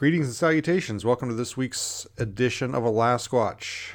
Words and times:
Greetings 0.00 0.28
and 0.28 0.34
salutations. 0.34 1.04
Welcome 1.04 1.28
to 1.28 1.34
this 1.34 1.58
week's 1.58 2.06
edition 2.16 2.74
of 2.74 2.84
Alasquatch. 2.84 3.90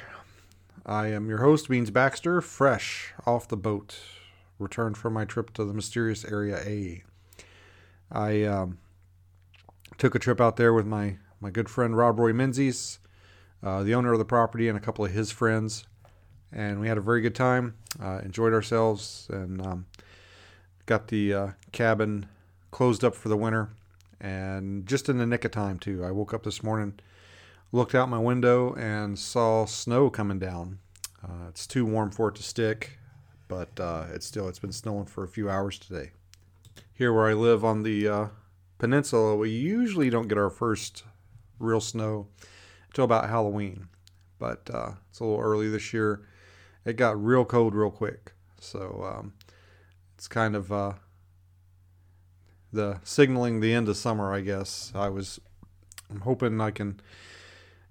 I 0.86 1.08
am 1.08 1.28
your 1.28 1.38
host, 1.38 1.68
Beans 1.68 1.90
Baxter, 1.90 2.40
fresh 2.40 3.12
off 3.26 3.48
the 3.48 3.56
boat, 3.56 3.98
returned 4.60 4.96
from 4.96 5.14
my 5.14 5.24
trip 5.24 5.52
to 5.54 5.64
the 5.64 5.74
mysterious 5.74 6.24
Area 6.24 6.60
A. 6.64 7.02
I 8.12 8.44
um, 8.44 8.78
took 9.98 10.14
a 10.14 10.20
trip 10.20 10.40
out 10.40 10.56
there 10.56 10.72
with 10.72 10.86
my, 10.86 11.16
my 11.40 11.50
good 11.50 11.68
friend 11.68 11.96
Rob 11.96 12.20
Roy 12.20 12.32
Menzies, 12.32 13.00
uh, 13.60 13.82
the 13.82 13.96
owner 13.96 14.12
of 14.12 14.20
the 14.20 14.24
property, 14.24 14.68
and 14.68 14.78
a 14.78 14.80
couple 14.80 15.04
of 15.04 15.10
his 15.10 15.32
friends. 15.32 15.86
And 16.52 16.80
we 16.80 16.86
had 16.86 16.98
a 16.98 17.00
very 17.00 17.20
good 17.20 17.34
time, 17.34 17.74
uh, 18.00 18.20
enjoyed 18.24 18.52
ourselves, 18.52 19.26
and 19.28 19.60
um, 19.60 19.86
got 20.86 21.08
the 21.08 21.34
uh, 21.34 21.48
cabin 21.72 22.28
closed 22.70 23.02
up 23.02 23.16
for 23.16 23.28
the 23.28 23.36
winter. 23.36 23.70
And 24.20 24.86
just 24.86 25.08
in 25.08 25.18
the 25.18 25.26
nick 25.26 25.44
of 25.44 25.50
time, 25.50 25.78
too. 25.78 26.04
I 26.04 26.10
woke 26.10 26.32
up 26.32 26.42
this 26.42 26.62
morning, 26.62 26.98
looked 27.72 27.94
out 27.94 28.08
my 28.08 28.18
window, 28.18 28.74
and 28.74 29.18
saw 29.18 29.66
snow 29.66 30.10
coming 30.10 30.38
down. 30.38 30.78
Uh, 31.22 31.48
it's 31.48 31.66
too 31.66 31.84
warm 31.84 32.10
for 32.10 32.28
it 32.28 32.36
to 32.36 32.42
stick, 32.42 32.98
but 33.48 33.78
uh, 33.78 34.06
it's 34.12 34.26
still 34.26 34.48
it's 34.48 34.58
been 34.58 34.72
snowing 34.72 35.06
for 35.06 35.24
a 35.24 35.28
few 35.28 35.50
hours 35.50 35.78
today 35.78 36.10
here 36.96 37.12
where 37.12 37.26
I 37.26 37.34
live 37.34 37.64
on 37.64 37.82
the 37.82 38.08
uh, 38.08 38.26
peninsula, 38.78 39.36
we 39.36 39.50
usually 39.50 40.08
don't 40.08 40.28
get 40.28 40.38
our 40.38 40.48
first 40.48 41.04
real 41.58 41.80
snow 41.80 42.28
until 42.88 43.04
about 43.04 43.28
Halloween. 43.28 43.88
But 44.38 44.70
uh, 44.72 44.92
it's 45.10 45.20
a 45.20 45.24
little 45.24 45.40
early 45.40 45.68
this 45.68 45.92
year. 45.92 46.26
It 46.84 46.96
got 46.96 47.22
real 47.22 47.44
cold 47.44 47.74
real 47.74 47.90
quick. 47.90 48.32
So 48.60 49.04
um, 49.06 49.34
it's 50.14 50.26
kind 50.26 50.56
of 50.56 50.72
uh, 50.72 50.94
the 52.72 53.00
signaling 53.04 53.60
the 53.60 53.72
end 53.72 53.88
of 53.88 53.96
summer, 53.96 54.32
I 54.32 54.40
guess. 54.40 54.92
I 54.94 55.08
was 55.08 55.40
I'm 56.10 56.20
hoping 56.20 56.60
I 56.60 56.70
can 56.70 57.00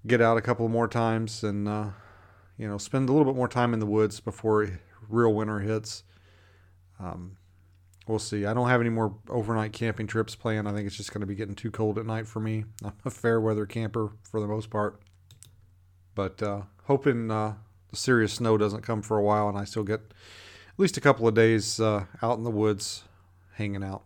get 0.06 0.20
out 0.20 0.36
a 0.36 0.40
couple 0.42 0.68
more 0.68 0.88
times 0.88 1.42
and 1.42 1.68
uh, 1.68 1.86
you 2.56 2.68
know 2.68 2.78
spend 2.78 3.08
a 3.08 3.12
little 3.12 3.30
bit 3.30 3.36
more 3.36 3.48
time 3.48 3.74
in 3.74 3.80
the 3.80 3.86
woods 3.86 4.20
before 4.20 4.80
real 5.08 5.34
winter 5.34 5.60
hits. 5.60 6.04
Um, 6.98 7.36
we'll 8.06 8.18
see. 8.18 8.46
I 8.46 8.54
don't 8.54 8.68
have 8.68 8.80
any 8.80 8.90
more 8.90 9.14
overnight 9.28 9.72
camping 9.72 10.06
trips 10.06 10.34
planned. 10.34 10.68
I 10.68 10.72
think 10.72 10.86
it's 10.86 10.96
just 10.96 11.12
going 11.12 11.20
to 11.20 11.26
be 11.26 11.34
getting 11.34 11.54
too 11.54 11.70
cold 11.70 11.98
at 11.98 12.06
night 12.06 12.26
for 12.26 12.40
me. 12.40 12.64
I'm 12.84 12.92
a 13.04 13.10
fair 13.10 13.40
weather 13.40 13.66
camper 13.66 14.12
for 14.22 14.40
the 14.40 14.46
most 14.46 14.70
part, 14.70 15.00
but 16.14 16.42
uh, 16.42 16.62
hoping 16.84 17.30
uh, 17.30 17.54
the 17.90 17.96
serious 17.96 18.34
snow 18.34 18.56
doesn't 18.56 18.82
come 18.82 19.02
for 19.02 19.18
a 19.18 19.22
while 19.22 19.48
and 19.48 19.58
I 19.58 19.64
still 19.64 19.84
get 19.84 20.00
at 20.00 20.78
least 20.78 20.96
a 20.96 21.00
couple 21.00 21.26
of 21.26 21.34
days 21.34 21.80
uh, 21.80 22.04
out 22.22 22.38
in 22.38 22.44
the 22.44 22.50
woods 22.50 23.04
hanging 23.54 23.84
out. 23.84 24.04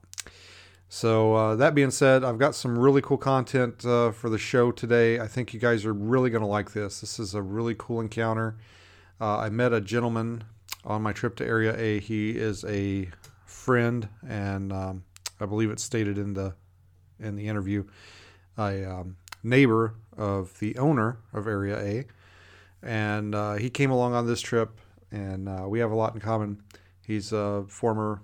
So 0.92 1.34
uh, 1.34 1.54
that 1.54 1.76
being 1.76 1.92
said, 1.92 2.24
I've 2.24 2.38
got 2.38 2.56
some 2.56 2.76
really 2.76 3.00
cool 3.00 3.16
content 3.16 3.86
uh, 3.86 4.10
for 4.10 4.28
the 4.28 4.38
show 4.38 4.72
today. 4.72 5.20
I 5.20 5.28
think 5.28 5.54
you 5.54 5.60
guys 5.60 5.84
are 5.84 5.92
really 5.92 6.30
going 6.30 6.42
to 6.42 6.48
like 6.48 6.72
this. 6.72 7.00
This 7.00 7.20
is 7.20 7.32
a 7.32 7.40
really 7.40 7.76
cool 7.78 8.00
encounter. 8.00 8.56
Uh, 9.20 9.38
I 9.38 9.50
met 9.50 9.72
a 9.72 9.80
gentleman 9.80 10.42
on 10.84 11.00
my 11.00 11.12
trip 11.12 11.36
to 11.36 11.46
Area 11.46 11.76
A. 11.78 12.00
He 12.00 12.30
is 12.30 12.64
a 12.64 13.08
friend, 13.46 14.08
and 14.28 14.72
um, 14.72 15.04
I 15.38 15.46
believe 15.46 15.70
it's 15.70 15.84
stated 15.84 16.18
in 16.18 16.34
the 16.34 16.54
in 17.20 17.36
the 17.36 17.46
interview, 17.46 17.84
a 18.58 18.84
um, 18.84 19.16
neighbor 19.44 19.94
of 20.16 20.58
the 20.58 20.76
owner 20.76 21.18
of 21.32 21.46
Area 21.46 21.78
A, 21.78 22.06
and 22.82 23.32
uh, 23.36 23.54
he 23.54 23.70
came 23.70 23.92
along 23.92 24.14
on 24.14 24.26
this 24.26 24.40
trip, 24.40 24.76
and 25.12 25.48
uh, 25.48 25.66
we 25.68 25.78
have 25.78 25.92
a 25.92 25.94
lot 25.94 26.14
in 26.14 26.20
common. 26.20 26.64
He's 27.06 27.32
a 27.32 27.64
former 27.68 28.22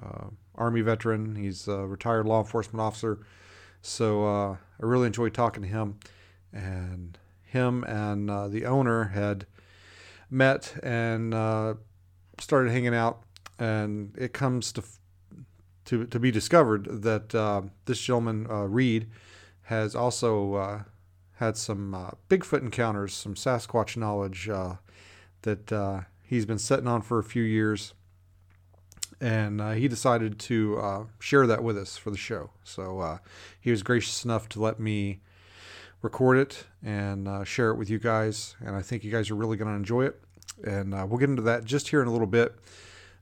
uh, 0.00 0.26
Army 0.54 0.80
veteran. 0.80 1.36
He's 1.36 1.68
a 1.68 1.86
retired 1.86 2.26
law 2.26 2.40
enforcement 2.40 2.80
officer, 2.80 3.18
so 3.82 4.26
uh, 4.26 4.52
I 4.52 4.56
really 4.78 5.06
enjoyed 5.06 5.34
talking 5.34 5.62
to 5.62 5.68
him, 5.68 5.98
and 6.52 7.18
him 7.42 7.84
and 7.84 8.30
uh, 8.30 8.48
the 8.48 8.66
owner 8.66 9.04
had 9.04 9.46
met 10.30 10.74
and 10.82 11.34
uh, 11.34 11.74
started 12.38 12.72
hanging 12.72 12.94
out. 12.94 13.22
And 13.58 14.12
it 14.18 14.32
comes 14.32 14.72
to 14.72 14.82
to, 15.84 16.06
to 16.06 16.18
be 16.18 16.30
discovered 16.30 17.02
that 17.02 17.34
uh, 17.34 17.62
this 17.84 18.00
gentleman 18.00 18.46
uh, 18.50 18.64
Reed 18.64 19.08
has 19.64 19.94
also 19.94 20.54
uh, 20.54 20.82
had 21.34 21.56
some 21.56 22.14
Bigfoot 22.28 22.62
encounters, 22.62 23.12
some 23.12 23.34
Sasquatch 23.34 23.96
knowledge 23.96 24.48
that 25.42 26.06
he's 26.22 26.46
been 26.46 26.58
sitting 26.58 26.88
on 26.88 27.02
for 27.02 27.18
a 27.18 27.24
few 27.24 27.42
years, 27.42 27.92
and 29.20 29.60
he 29.74 29.88
decided 29.88 30.38
to 30.40 31.08
share 31.18 31.46
that 31.46 31.62
with 31.62 31.78
us 31.78 31.96
for 31.96 32.10
the 32.10 32.16
show. 32.16 32.50
So 32.64 33.20
he 33.60 33.70
was 33.70 33.82
gracious 33.82 34.24
enough 34.24 34.48
to 34.50 34.60
let 34.60 34.78
me 34.78 35.20
record 36.02 36.38
it 36.38 36.64
and 36.82 37.46
share 37.46 37.70
it 37.70 37.76
with 37.76 37.88
you 37.88 37.98
guys, 37.98 38.56
and 38.60 38.76
I 38.76 38.82
think 38.82 39.04
you 39.04 39.10
guys 39.10 39.30
are 39.30 39.34
really 39.34 39.56
going 39.56 39.70
to 39.70 39.76
enjoy 39.76 40.06
it. 40.06 40.20
And 40.64 40.92
we'll 41.08 41.18
get 41.18 41.30
into 41.30 41.42
that 41.42 41.64
just 41.64 41.88
here 41.88 42.02
in 42.02 42.08
a 42.08 42.12
little 42.12 42.26
bit. 42.26 42.54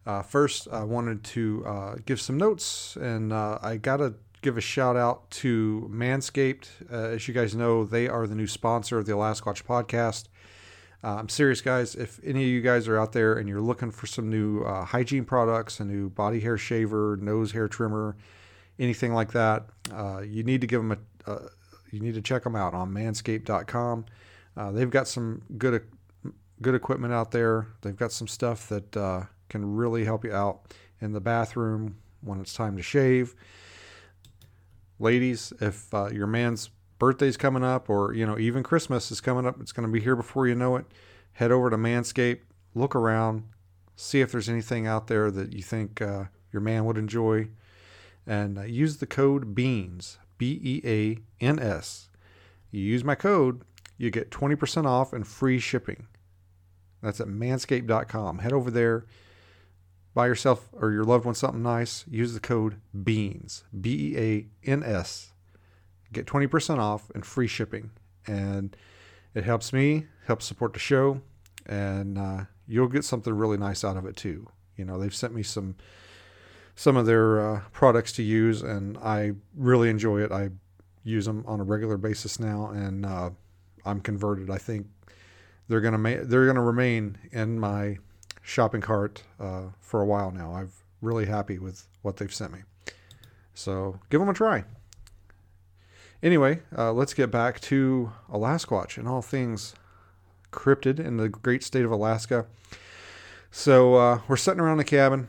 Uh, 0.04 0.22
first, 0.22 0.66
I 0.72 0.82
wanted 0.82 1.22
to 1.24 1.64
uh, 1.64 1.94
give 2.04 2.20
some 2.20 2.36
notes, 2.36 2.96
and 2.96 3.32
uh, 3.32 3.58
I 3.62 3.76
got 3.76 3.98
to 3.98 4.14
give 4.40 4.56
a 4.56 4.60
shout 4.60 4.96
out 4.96 5.30
to 5.30 5.88
Manscaped. 5.92 6.66
Uh, 6.90 7.14
as 7.14 7.28
you 7.28 7.34
guys 7.34 7.54
know, 7.54 7.84
they 7.84 8.08
are 8.08 8.26
the 8.26 8.34
new 8.34 8.48
sponsor 8.48 8.98
of 8.98 9.06
the 9.06 9.12
Alasquatch 9.12 9.62
podcast. 9.62 10.24
Uh, 11.04 11.16
I'm 11.16 11.28
serious, 11.28 11.60
guys. 11.60 11.94
If 11.94 12.20
any 12.24 12.42
of 12.42 12.48
you 12.48 12.60
guys 12.60 12.86
are 12.86 12.98
out 12.98 13.12
there 13.12 13.34
and 13.34 13.48
you're 13.48 13.60
looking 13.60 13.90
for 13.90 14.06
some 14.06 14.30
new 14.30 14.62
uh, 14.62 14.84
hygiene 14.84 15.24
products, 15.24 15.80
a 15.80 15.84
new 15.84 16.10
body 16.10 16.40
hair 16.40 16.56
shaver, 16.56 17.18
nose 17.20 17.52
hair 17.52 17.66
trimmer, 17.66 18.16
anything 18.78 19.12
like 19.12 19.32
that, 19.32 19.66
you 20.28 20.44
need 20.44 20.60
to 20.60 20.66
give 20.66 20.80
them 20.80 20.92
a. 21.26 21.38
you 21.90 22.00
need 22.00 22.14
to 22.14 22.22
check 22.22 22.44
them 22.44 22.54
out 22.54 22.72
on 22.72 22.92
Manscaped.com. 22.92 24.04
they've 24.72 24.90
got 24.90 25.08
some 25.08 25.42
good 25.58 25.84
good 26.60 26.74
equipment 26.76 27.12
out 27.12 27.32
there. 27.32 27.66
They've 27.80 27.96
got 27.96 28.12
some 28.12 28.28
stuff 28.28 28.68
that 28.68 29.26
can 29.48 29.74
really 29.74 30.04
help 30.04 30.24
you 30.24 30.32
out 30.32 30.72
in 31.00 31.12
the 31.12 31.20
bathroom 31.20 31.96
when 32.22 32.40
it's 32.40 32.54
time 32.54 32.76
to 32.76 32.82
shave. 32.82 33.34
Ladies, 34.98 35.52
if 35.60 35.92
uh, 35.92 36.08
your 36.10 36.26
man's 36.26 36.70
birthday's 37.02 37.36
coming 37.36 37.64
up 37.64 37.90
or 37.90 38.14
you 38.14 38.24
know 38.24 38.38
even 38.38 38.62
Christmas 38.62 39.10
is 39.10 39.20
coming 39.20 39.44
up, 39.44 39.60
it's 39.60 39.72
going 39.72 39.84
to 39.84 39.92
be 39.92 39.98
here 39.98 40.14
before 40.14 40.46
you 40.46 40.54
know 40.54 40.76
it. 40.76 40.86
Head 41.32 41.50
over 41.50 41.68
to 41.68 41.76
Manscaped, 41.76 42.42
look 42.76 42.94
around, 42.94 43.42
see 43.96 44.20
if 44.20 44.30
there's 44.30 44.48
anything 44.48 44.86
out 44.86 45.08
there 45.08 45.28
that 45.32 45.52
you 45.52 45.62
think 45.62 46.00
uh, 46.00 46.26
your 46.52 46.62
man 46.62 46.84
would 46.84 46.96
enjoy, 46.96 47.48
and 48.24 48.56
uh, 48.56 48.62
use 48.62 48.98
the 48.98 49.06
code 49.08 49.52
BEANS 49.52 50.18
B 50.38 50.60
E 50.62 50.80
A 50.84 51.44
N 51.44 51.58
S. 51.58 52.08
You 52.70 52.82
use 52.82 53.02
my 53.02 53.16
code, 53.16 53.62
you 53.98 54.12
get 54.12 54.30
20% 54.30 54.86
off 54.86 55.12
and 55.12 55.26
free 55.26 55.58
shipping. 55.58 56.06
That's 57.02 57.20
at 57.20 57.26
manscaped.com. 57.26 58.38
Head 58.38 58.52
over 58.52 58.70
there 58.70 59.06
buy 60.14 60.28
yourself 60.28 60.68
or 60.72 60.92
your 60.92 61.02
loved 61.02 61.24
one 61.24 61.34
something 61.34 61.64
nice, 61.64 62.04
use 62.08 62.32
the 62.32 62.38
code 62.38 62.80
BEANS, 62.94 63.64
B 63.80 64.14
E 64.14 64.18
A 64.18 64.70
N 64.70 64.84
S. 64.84 65.31
Get 66.12 66.26
20% 66.26 66.78
off 66.78 67.10
and 67.14 67.24
free 67.24 67.46
shipping. 67.46 67.90
And 68.26 68.76
it 69.34 69.44
helps 69.44 69.72
me, 69.72 70.06
helps 70.26 70.44
support 70.44 70.74
the 70.74 70.78
show, 70.78 71.20
and 71.66 72.18
uh, 72.18 72.44
you'll 72.66 72.88
get 72.88 73.04
something 73.04 73.32
really 73.32 73.56
nice 73.56 73.84
out 73.84 73.96
of 73.96 74.06
it 74.06 74.16
too. 74.16 74.48
You 74.76 74.84
know, 74.84 74.98
they've 74.98 75.14
sent 75.14 75.34
me 75.34 75.42
some 75.42 75.76
some 76.74 76.96
of 76.96 77.04
their 77.04 77.40
uh, 77.40 77.60
products 77.72 78.12
to 78.12 78.22
use, 78.22 78.62
and 78.62 78.96
I 78.98 79.32
really 79.54 79.90
enjoy 79.90 80.22
it. 80.22 80.32
I 80.32 80.50
use 81.04 81.26
them 81.26 81.44
on 81.46 81.60
a 81.60 81.64
regular 81.64 81.96
basis 81.96 82.40
now, 82.40 82.70
and 82.70 83.04
uh, 83.04 83.30
I'm 83.84 84.00
converted. 84.00 84.50
I 84.50 84.58
think 84.58 84.86
they're 85.68 85.80
gonna 85.80 85.98
ma- 85.98 86.22
they're 86.22 86.46
gonna 86.46 86.62
remain 86.62 87.18
in 87.30 87.58
my 87.58 87.98
shopping 88.42 88.80
cart 88.80 89.22
uh, 89.40 89.64
for 89.80 90.00
a 90.00 90.06
while 90.06 90.30
now. 90.30 90.54
I'm 90.54 90.70
really 91.00 91.26
happy 91.26 91.58
with 91.58 91.86
what 92.02 92.16
they've 92.16 92.32
sent 92.32 92.52
me. 92.52 92.60
So 93.54 93.98
give 94.10 94.20
them 94.20 94.28
a 94.28 94.34
try. 94.34 94.64
Anyway, 96.22 96.60
uh, 96.76 96.92
let's 96.92 97.14
get 97.14 97.32
back 97.32 97.58
to 97.58 98.12
Alasquatch 98.30 98.96
and 98.96 99.08
all 99.08 99.22
things 99.22 99.74
cryptid 100.52 101.00
in 101.00 101.16
the 101.16 101.28
great 101.28 101.64
state 101.64 101.84
of 101.84 101.90
Alaska. 101.90 102.46
So 103.50 103.96
uh, 103.96 104.20
we're 104.28 104.36
sitting 104.36 104.60
around 104.60 104.76
the 104.76 104.84
cabin, 104.84 105.26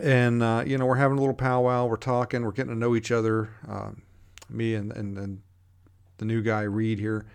and 0.00 0.40
uh, 0.40 0.62
you 0.64 0.78
know 0.78 0.86
we're 0.86 0.96
having 0.96 1.18
a 1.18 1.20
little 1.20 1.34
powwow. 1.34 1.86
We're 1.86 1.96
talking. 1.96 2.44
We're 2.44 2.52
getting 2.52 2.72
to 2.72 2.78
know 2.78 2.94
each 2.94 3.10
other. 3.10 3.50
Um, 3.66 4.02
me 4.48 4.74
and, 4.74 4.92
and 4.92 5.18
and 5.18 5.42
the 6.18 6.26
new 6.26 6.42
guy 6.42 6.62
Reed 6.62 7.00
here, 7.00 7.26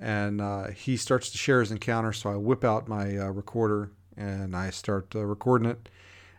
and 0.00 0.40
uh, 0.40 0.68
he 0.68 0.96
starts 0.96 1.28
to 1.30 1.38
share 1.38 1.60
his 1.60 1.70
encounter. 1.70 2.14
So 2.14 2.30
I 2.30 2.36
whip 2.36 2.64
out 2.64 2.88
my 2.88 3.18
uh, 3.18 3.28
recorder 3.28 3.90
and 4.16 4.56
I 4.56 4.70
start 4.70 5.14
uh, 5.14 5.24
recording 5.24 5.68
it, 5.68 5.88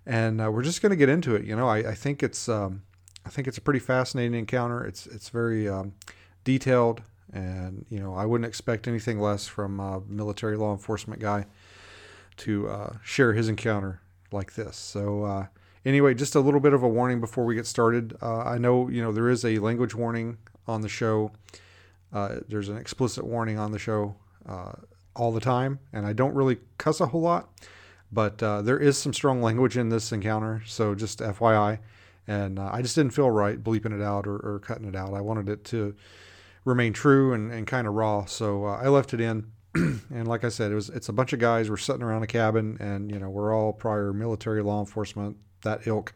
and 0.06 0.40
we're 0.52 0.64
just 0.64 0.82
going 0.82 0.90
to 0.90 0.96
get 0.96 1.10
into 1.10 1.36
it. 1.36 1.46
You 1.46 1.56
know, 1.56 1.68
I, 1.68 1.78
I 1.78 1.96
think 1.96 2.24
it's 2.24 2.50
um, 2.50 2.82
I 3.26 3.30
think 3.30 3.48
it's 3.48 3.58
a 3.58 3.62
pretty 3.62 3.80
fascinating 3.80 4.38
encounter. 4.38 4.84
It's 4.86 5.08
it's 5.08 5.30
very 5.30 5.68
um, 5.68 5.94
detailed, 6.44 7.02
and 7.32 7.86
you 7.90 8.00
know 8.00 8.14
I 8.14 8.26
wouldn't 8.26 8.48
expect 8.48 8.88
anything 8.88 9.20
less 9.20 9.48
from 9.48 9.80
a 9.80 10.02
military 10.08 10.58
law 10.58 10.72
enforcement 10.72 11.22
guy 11.22 11.46
to 12.38 12.68
uh, 12.68 12.94
share 13.04 13.34
his 13.34 13.48
encounter 13.48 14.02
like 14.32 14.54
this. 14.56 14.76
So 14.76 15.24
uh, 15.24 15.46
anyway, 15.86 16.14
just 16.14 16.36
a 16.36 16.40
little 16.40 16.60
bit 16.60 16.74
of 16.74 16.84
a 16.84 16.88
warning 16.88 17.20
before 17.22 17.46
we 17.46 17.56
get 17.56 17.68
started. 17.68 18.18
Uh, 18.22 18.40
I 18.40 18.58
know 18.58 18.90
you 18.90 19.02
know 19.02 19.12
there 19.12 19.30
is 19.30 19.46
a 19.46 19.60
language 19.60 19.96
warning 19.96 20.38
on 20.68 20.82
the 20.82 20.90
show. 20.90 21.32
Uh, 22.12 22.40
there's 22.48 22.70
an 22.70 22.78
explicit 22.78 23.26
warning 23.26 23.58
on 23.58 23.72
the 23.72 23.80
show 23.80 24.16
uh, 24.48 24.74
all 25.16 25.32
the 25.32 25.40
time, 25.40 25.80
and 25.92 26.06
I 26.06 26.14
don't 26.14 26.34
really 26.36 26.58
cuss 26.78 27.00
a 27.00 27.08
whole 27.08 27.22
lot, 27.22 27.50
but 28.12 28.42
uh, 28.44 28.62
there 28.62 28.78
is 28.80 28.98
some 28.98 29.14
strong 29.14 29.42
language 29.42 29.78
in 29.78 29.90
this 29.90 30.12
encounter. 30.12 30.62
So 30.66 30.94
just 30.94 31.20
FYI, 31.20 31.80
and 32.28 32.60
uh, 32.60 32.70
I 32.72 32.82
just 32.82 32.96
didn't 32.96 33.14
feel 33.14 33.30
right 33.30 33.62
bleeping 33.62 33.94
it 33.94 34.02
out 34.02 34.28
or, 34.28 34.36
or, 34.36 34.60
cutting 34.60 34.88
it 34.88 34.96
out. 34.96 35.14
I 35.14 35.22
wanted 35.22 35.50
it 35.50 35.66
to 35.66 35.96
remain 36.64 36.94
true 36.94 37.34
and, 37.34 37.52
and 37.52 37.68
kind 37.68 37.88
of 37.88 37.94
raw, 37.94 38.26
so 38.26 38.66
uh, 38.66 38.78
I 38.78 38.88
left 38.88 39.14
it 39.14 39.22
in. 39.22 39.52
and 39.76 40.28
like 40.28 40.44
I 40.44 40.50
said, 40.50 40.72
it 40.72 40.76
was 40.76 40.90
it's 40.90 41.10
a 41.10 41.14
bunch 41.14 41.34
of 41.34 41.40
guys. 41.40 41.70
We're 41.70 41.78
sitting 41.78 42.04
around 42.04 42.24
a 42.24 42.28
cabin, 42.28 42.78
and 42.80 43.12
you 43.12 43.20
know 43.20 43.30
we're 43.30 43.54
all 43.54 43.74
prior 43.74 44.14
military, 44.14 44.62
law 44.62 44.80
enforcement, 44.80 45.38
that 45.64 45.88
ilk. 45.88 46.14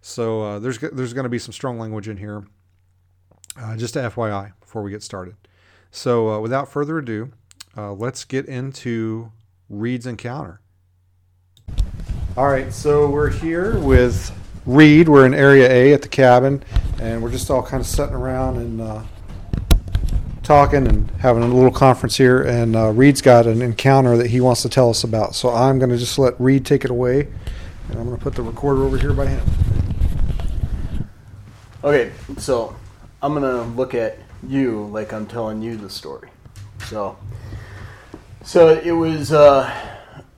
So 0.00 0.42
uh, 0.42 0.58
there's 0.58 0.78
there's 0.78 1.14
going 1.14 1.24
to 1.24 1.30
be 1.30 1.38
some 1.38 1.52
strong 1.52 1.78
language 1.78 2.08
in 2.08 2.16
here. 2.16 2.44
Uh, 3.56 3.76
just 3.76 3.94
to 3.94 4.00
FYI 4.00 4.52
before 4.60 4.82
we 4.82 4.90
get 4.90 5.02
started. 5.02 5.36
So 5.92 6.28
uh, 6.28 6.40
without 6.40 6.68
further 6.68 6.98
ado, 6.98 7.30
uh, 7.76 7.92
let's 7.92 8.24
get 8.24 8.46
into 8.46 9.30
Reed's 9.68 10.06
encounter. 10.06 10.60
All 12.36 12.48
right, 12.48 12.72
so 12.72 13.08
we're 13.08 13.30
here 13.30 13.78
with 13.78 14.36
Reed. 14.66 15.08
We're 15.08 15.26
in 15.26 15.34
Area 15.34 15.70
A 15.70 15.92
at 15.92 16.02
the 16.02 16.08
cabin, 16.08 16.62
and 17.00 17.22
we're 17.22 17.30
just 17.30 17.50
all 17.50 17.62
kind 17.62 17.80
of 17.80 17.86
sitting 17.86 18.14
around 18.14 18.56
and 18.56 18.80
uh, 18.80 19.02
talking 20.42 20.86
and 20.86 21.10
having 21.12 21.42
a 21.42 21.46
little 21.46 21.70
conference 21.70 22.16
here. 22.16 22.42
And 22.42 22.74
uh, 22.74 22.90
Reed's 22.90 23.20
got 23.20 23.46
an 23.46 23.62
encounter 23.62 24.16
that 24.16 24.28
he 24.28 24.40
wants 24.40 24.62
to 24.62 24.68
tell 24.68 24.90
us 24.90 25.04
about. 25.04 25.34
So 25.34 25.50
I'm 25.50 25.78
going 25.78 25.90
to 25.90 25.98
just 25.98 26.18
let 26.18 26.40
Reed 26.40 26.64
take 26.64 26.84
it 26.84 26.90
away, 26.90 27.28
and 27.88 27.98
I'm 27.98 28.06
going 28.06 28.16
to 28.16 28.22
put 28.22 28.34
the 28.34 28.42
recorder 28.42 28.84
over 28.84 28.98
here 28.98 29.12
by 29.12 29.26
him. 29.26 29.46
Okay, 31.82 32.12
so 32.38 32.74
I'm 33.22 33.34
going 33.34 33.42
to 33.42 33.62
look 33.76 33.94
at 33.94 34.18
you 34.48 34.86
like 34.86 35.12
I'm 35.12 35.26
telling 35.26 35.62
you 35.62 35.76
the 35.76 35.90
story. 35.90 36.30
So 36.86 37.16
so 38.44 38.68
it 38.68 38.92
was 38.92 39.32
uh, 39.32 39.70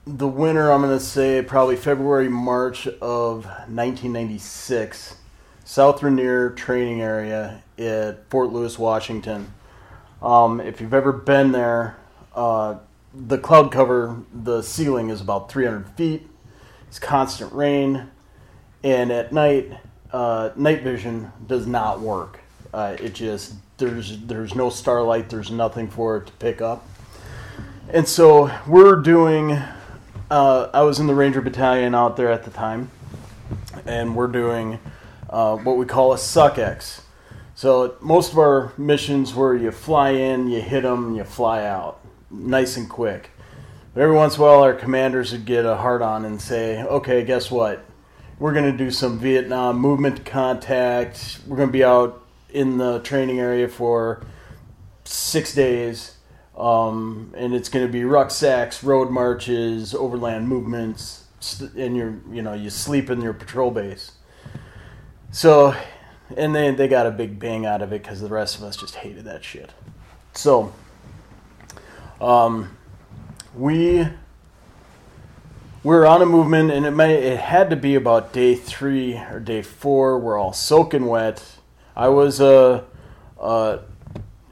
the 0.07 0.27
winter, 0.27 0.71
I'm 0.71 0.81
going 0.81 0.97
to 0.97 1.03
say 1.03 1.41
probably 1.41 1.75
February, 1.75 2.29
March 2.29 2.87
of 2.87 3.45
1996. 3.45 5.17
South 5.65 6.01
Rainier 6.01 6.51
training 6.51 7.01
area 7.01 7.61
at 7.77 8.29
Fort 8.29 8.53
Lewis, 8.53 8.79
Washington. 8.79 9.53
Um, 10.21 10.61
if 10.61 10.79
you've 10.79 10.93
ever 10.93 11.11
been 11.11 11.51
there, 11.51 11.97
uh, 12.33 12.77
the 13.13 13.37
cloud 13.37 13.69
cover, 13.69 14.21
the 14.33 14.61
ceiling 14.61 15.09
is 15.09 15.19
about 15.19 15.51
300 15.51 15.89
feet. 15.89 16.25
It's 16.87 16.99
constant 16.99 17.51
rain, 17.51 18.09
and 18.81 19.11
at 19.11 19.33
night, 19.33 19.73
uh, 20.13 20.51
night 20.55 20.83
vision 20.83 21.33
does 21.47 21.67
not 21.67 21.99
work. 21.99 22.39
Uh, 22.73 22.95
it 22.97 23.13
just 23.13 23.55
there's 23.77 24.17
there's 24.19 24.55
no 24.55 24.69
starlight. 24.69 25.29
There's 25.29 25.51
nothing 25.51 25.89
for 25.89 26.17
it 26.17 26.27
to 26.27 26.31
pick 26.33 26.61
up. 26.61 26.87
And 27.91 28.07
so 28.07 28.49
we're 28.65 28.95
doing. 29.01 29.61
Uh, 30.29 30.69
I 30.73 30.81
was 30.81 30.99
in 30.99 31.07
the 31.07 31.15
Ranger 31.15 31.41
Battalion 31.41 31.95
out 31.95 32.17
there 32.17 32.29
at 32.29 32.43
the 32.43 32.51
time, 32.51 32.91
and 33.85 34.13
we're 34.13 34.27
doing 34.27 34.77
uh, 35.29 35.55
what 35.55 35.77
we 35.77 35.85
call 35.85 36.11
a 36.11 36.17
suck-X. 36.17 37.01
So 37.55 37.95
most 38.01 38.33
of 38.33 38.37
our 38.37 38.73
missions 38.77 39.33
where 39.33 39.55
you 39.55 39.71
fly 39.71 40.09
in, 40.09 40.49
you 40.49 40.59
hit 40.59 40.83
them, 40.83 41.15
you 41.15 41.23
fly 41.23 41.63
out, 41.63 42.01
nice 42.29 42.75
and 42.75 42.89
quick. 42.89 43.31
But 43.93 44.01
every 44.01 44.17
once 44.17 44.35
in 44.35 44.41
a 44.41 44.43
while, 44.43 44.63
our 44.63 44.73
commanders 44.73 45.31
would 45.31 45.45
get 45.45 45.65
a 45.65 45.77
hard 45.77 46.01
on 46.01 46.25
and 46.25 46.41
say, 46.41 46.83
"Okay, 46.83 47.23
guess 47.23 47.49
what? 47.49 47.85
We're 48.37 48.53
going 48.53 48.69
to 48.69 48.77
do 48.77 48.91
some 48.91 49.17
Vietnam 49.17 49.79
movement 49.79 50.25
contact. 50.25 51.39
We're 51.47 51.55
going 51.55 51.69
to 51.69 51.73
be 51.73 51.85
out 51.85 52.21
in 52.49 52.77
the 52.77 52.99
training 52.99 53.39
area 53.39 53.69
for 53.69 54.21
six 55.05 55.55
days." 55.55 56.16
Um, 56.57 57.33
and 57.37 57.53
it's 57.53 57.69
going 57.69 57.85
to 57.85 57.91
be 57.91 58.03
rucksacks, 58.03 58.83
road 58.83 59.11
marches, 59.11 59.93
overland 59.93 60.47
movements, 60.47 61.25
and 61.77 61.95
you 61.95 62.21
you 62.31 62.41
know 62.41 62.53
you 62.53 62.71
sleep 62.71 63.11
in 63.11 63.21
your 63.21 63.33
patrol 63.33 63.69
base. 63.69 64.13
So, 65.31 65.75
and 66.35 66.55
they 66.55 66.71
they 66.71 66.87
got 66.87 67.05
a 67.05 67.11
big 67.11 67.37
bang 67.37 67.65
out 67.65 67.83
of 67.83 67.93
it 67.93 68.01
because 68.01 68.21
the 68.21 68.27
rest 68.27 68.57
of 68.57 68.63
us 68.63 68.75
just 68.75 68.95
hated 68.95 69.25
that 69.25 69.43
shit. 69.43 69.71
So, 70.33 70.73
um, 72.19 72.75
we 73.55 74.07
we're 75.83 76.05
on 76.05 76.21
a 76.21 76.25
movement, 76.25 76.71
and 76.71 76.85
it 76.85 76.91
may 76.91 77.13
it 77.13 77.39
had 77.39 77.69
to 77.69 77.75
be 77.75 77.93
about 77.93 78.33
day 78.33 78.55
three 78.55 79.15
or 79.15 79.39
day 79.39 79.61
four. 79.61 80.17
We're 80.19 80.39
all 80.39 80.53
soaking 80.53 81.05
wet. 81.05 81.43
I 81.95 82.09
was 82.09 82.39
a, 82.39 82.83
a 83.39 83.79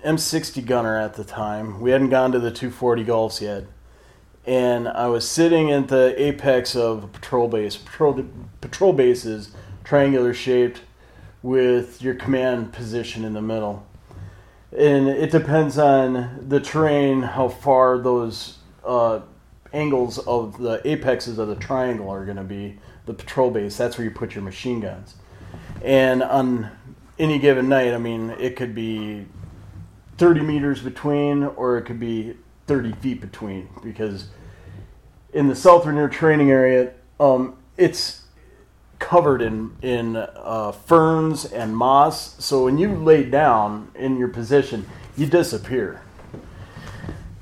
M60 0.05 0.65
gunner 0.65 0.97
at 0.97 1.15
the 1.15 1.23
time. 1.23 1.81
We 1.81 1.91
hadn't 1.91 2.09
gone 2.09 2.31
to 2.31 2.39
the 2.39 2.51
240 2.51 3.03
Golfs 3.03 3.41
yet. 3.41 3.65
And 4.45 4.87
I 4.87 5.07
was 5.07 5.27
sitting 5.27 5.71
at 5.71 5.87
the 5.87 6.13
apex 6.21 6.75
of 6.75 7.03
a 7.03 7.07
patrol 7.07 7.47
base. 7.47 7.75
Patrol, 7.75 8.23
patrol 8.61 8.93
base 8.93 9.25
is 9.25 9.51
triangular 9.83 10.33
shaped 10.33 10.81
with 11.41 12.01
your 12.01 12.13
command 12.13 12.71
position 12.71 13.25
in 13.25 13.33
the 13.33 13.41
middle. 13.41 13.85
And 14.77 15.07
it 15.07 15.31
depends 15.31 15.77
on 15.77 16.45
the 16.47 16.59
terrain, 16.59 17.23
how 17.23 17.49
far 17.49 17.97
those 17.97 18.59
uh, 18.83 19.21
angles 19.73 20.19
of 20.19 20.59
the 20.59 20.81
apexes 20.85 21.39
of 21.39 21.47
the 21.47 21.55
triangle 21.55 22.09
are 22.09 22.25
going 22.25 22.37
to 22.37 22.43
be. 22.43 22.77
The 23.05 23.13
patrol 23.13 23.51
base, 23.51 23.77
that's 23.77 23.97
where 23.97 24.05
you 24.05 24.11
put 24.11 24.35
your 24.35 24.43
machine 24.43 24.79
guns. 24.79 25.15
And 25.83 26.21
on 26.23 26.69
any 27.17 27.39
given 27.39 27.69
night, 27.69 27.93
I 27.93 27.97
mean, 27.97 28.31
it 28.31 28.55
could 28.55 28.75
be 28.75 29.25
30 30.17 30.41
meters 30.41 30.81
between, 30.81 31.43
or 31.43 31.77
it 31.77 31.83
could 31.83 31.99
be 31.99 32.35
30 32.67 32.93
feet 32.93 33.21
between, 33.21 33.69
because 33.83 34.27
in 35.33 35.47
the 35.47 35.55
South 35.55 35.85
Rainier 35.85 36.09
training 36.09 36.49
area, 36.49 36.93
um, 37.19 37.57
it's 37.77 38.21
covered 38.99 39.41
in 39.41 39.75
in 39.81 40.15
uh, 40.15 40.71
ferns 40.71 41.45
and 41.45 41.75
moss. 41.75 42.43
So 42.43 42.65
when 42.65 42.77
you 42.77 42.95
lay 42.95 43.23
down 43.23 43.91
in 43.95 44.17
your 44.17 44.29
position, 44.29 44.87
you 45.17 45.25
disappear. 45.25 46.01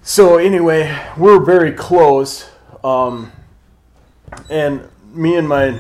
So 0.01 0.37
anyway, 0.37 0.99
we're 1.15 1.39
very 1.39 1.71
close, 1.71 2.49
um, 2.83 3.31
and 4.49 4.89
me 5.13 5.37
and 5.37 5.47
my 5.47 5.79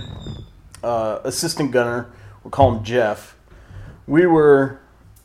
uh, 0.83 1.19
assistant 1.23 1.71
gunner, 1.71 2.11
we'll 2.43 2.51
call 2.51 2.75
him 2.75 2.83
Jeff. 2.83 3.35
We 4.07 4.27
were 4.27 4.79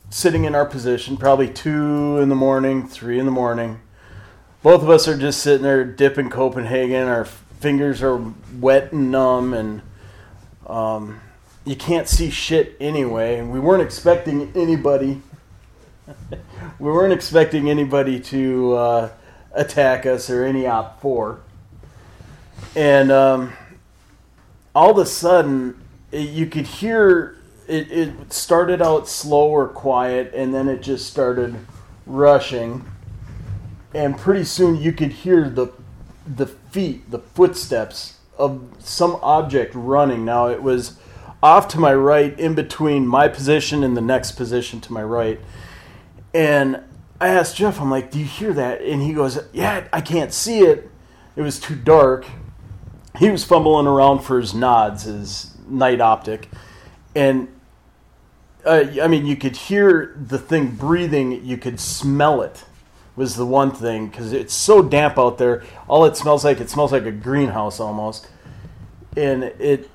sitting 0.09 0.45
in 0.45 0.55
our 0.55 0.65
position, 0.65 1.17
probably 1.17 1.47
two 1.47 2.17
in 2.17 2.29
the 2.29 2.35
morning, 2.35 2.87
three 2.87 3.19
in 3.19 3.25
the 3.25 3.31
morning. 3.31 3.79
Both 4.61 4.81
of 4.81 4.89
us 4.89 5.07
are 5.07 5.17
just 5.17 5.41
sitting 5.41 5.63
there 5.63 5.85
dipping 5.85 6.29
Copenhagen. 6.29 7.07
Our 7.07 7.25
fingers 7.25 8.01
are 8.01 8.21
wet 8.59 8.91
and 8.91 9.11
numb, 9.11 9.53
and 9.53 9.81
um, 10.67 11.21
you 11.65 11.75
can't 11.75 12.07
see 12.07 12.29
shit 12.29 12.75
anyway. 12.79 13.37
And 13.37 13.51
we 13.51 13.59
weren't 13.59 13.83
expecting 13.83 14.51
anybody. 14.55 15.21
we 16.79 16.91
weren't 16.91 17.13
expecting 17.13 17.69
anybody 17.69 18.19
to 18.19 18.73
uh, 18.73 19.11
attack 19.53 20.05
us 20.05 20.29
or 20.29 20.43
any 20.43 20.63
OPFOR. 20.63 21.39
And 22.75 23.11
um, 23.11 23.53
all 24.75 24.91
of 24.91 24.97
a 24.97 25.05
sudden, 25.05 25.79
you 26.11 26.47
could 26.47 26.65
hear 26.65 27.38
it, 27.69 27.91
it 27.91 28.33
started 28.33 28.81
out 28.81 29.07
slow 29.07 29.47
or 29.47 29.67
quiet 29.67 30.33
and 30.33 30.53
then 30.53 30.67
it 30.67 30.81
just 30.81 31.07
started 31.07 31.55
rushing. 32.05 32.83
And 33.93 34.17
pretty 34.17 34.43
soon 34.43 34.75
you 34.75 34.91
could 34.91 35.11
hear 35.11 35.49
the 35.49 35.71
the 36.27 36.45
feet 36.45 37.09
the 37.09 37.19
footsteps 37.19 38.17
of 38.37 38.61
some 38.79 39.17
object 39.21 39.73
running. 39.75 40.25
Now 40.25 40.47
it 40.47 40.61
was 40.61 40.99
off 41.41 41.67
to 41.69 41.79
my 41.79 41.93
right 41.93 42.37
in 42.39 42.53
between 42.55 43.07
my 43.07 43.27
position 43.27 43.83
and 43.83 43.95
the 43.95 44.01
next 44.01 44.33
position 44.33 44.81
to 44.81 44.93
my 44.93 45.03
right. 45.03 45.39
And 46.33 46.81
i 47.21 47.27
asked 47.27 47.57
jeff 47.57 47.81
i'm 47.81 47.91
like 47.91 48.11
do 48.11 48.19
you 48.19 48.25
hear 48.25 48.53
that? 48.53 48.81
And 48.81 49.01
he 49.01 49.13
goes 49.13 49.39
yeah 49.53 49.87
i 49.93 50.01
can't 50.01 50.33
see 50.33 50.61
it. 50.61 50.89
It 51.35 51.41
was 51.41 51.59
too 51.59 51.75
dark. 51.75 52.25
He 53.17 53.29
was 53.29 53.43
fumbling 53.43 53.87
around 53.87 54.19
for 54.19 54.39
his 54.39 54.53
nods 54.53 55.03
his 55.03 55.55
night 55.67 56.01
optic. 56.01 56.49
And 57.15 57.47
uh, 58.65 58.85
I 59.01 59.07
mean, 59.07 59.25
you 59.25 59.35
could 59.35 59.55
hear 59.55 60.15
the 60.19 60.37
thing 60.37 60.71
breathing. 60.71 61.45
You 61.45 61.57
could 61.57 61.79
smell 61.79 62.41
it. 62.41 62.65
Was 63.15 63.35
the 63.35 63.45
one 63.45 63.71
thing 63.71 64.07
because 64.07 64.31
it's 64.31 64.53
so 64.53 64.81
damp 64.81 65.19
out 65.19 65.37
there. 65.37 65.63
All 65.89 66.05
it 66.05 66.15
smells 66.15 66.45
like 66.45 66.61
it 66.61 66.69
smells 66.69 66.93
like 66.93 67.05
a 67.05 67.11
greenhouse 67.11 67.79
almost, 67.81 68.29
and 69.17 69.43
it. 69.43 69.89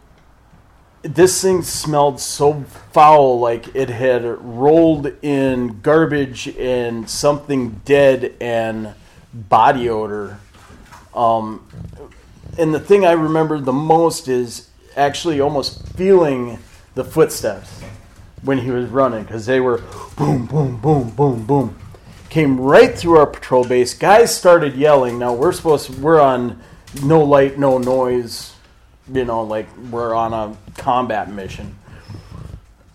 This 1.00 1.40
thing 1.40 1.62
smelled 1.62 2.20
so 2.20 2.64
foul, 2.92 3.38
like 3.38 3.74
it 3.74 3.88
had 3.88 4.24
rolled 4.24 5.12
in 5.22 5.80
garbage 5.80 6.48
and 6.48 7.08
something 7.08 7.80
dead 7.86 8.34
and 8.42 8.94
body 9.32 9.88
odor. 9.88 10.38
Um, 11.14 11.66
and 12.58 12.74
the 12.74 12.80
thing 12.80 13.06
I 13.06 13.12
remember 13.12 13.58
the 13.58 13.72
most 13.72 14.28
is 14.28 14.68
actually 14.96 15.40
almost 15.40 15.86
feeling 15.88 16.58
the 16.94 17.04
footsteps 17.04 17.82
when 18.44 18.58
he 18.58 18.70
was 18.70 18.88
running 18.90 19.24
because 19.24 19.46
they 19.46 19.60
were 19.60 19.78
boom, 20.16 20.46
boom, 20.46 20.76
boom, 20.76 21.10
boom, 21.10 21.44
boom. 21.44 21.78
Came 22.28 22.60
right 22.60 22.96
through 22.96 23.18
our 23.18 23.26
patrol 23.26 23.64
base. 23.64 23.94
Guys 23.94 24.36
started 24.36 24.74
yelling. 24.74 25.18
Now 25.18 25.34
we're 25.34 25.52
supposed 25.52 25.86
to, 25.86 26.00
we're 26.00 26.20
on 26.20 26.60
no 27.02 27.22
light, 27.22 27.58
no 27.58 27.78
noise. 27.78 28.54
You 29.12 29.24
know, 29.24 29.42
like 29.42 29.68
we're 29.90 30.14
on 30.14 30.32
a 30.32 30.56
combat 30.76 31.30
mission. 31.30 31.76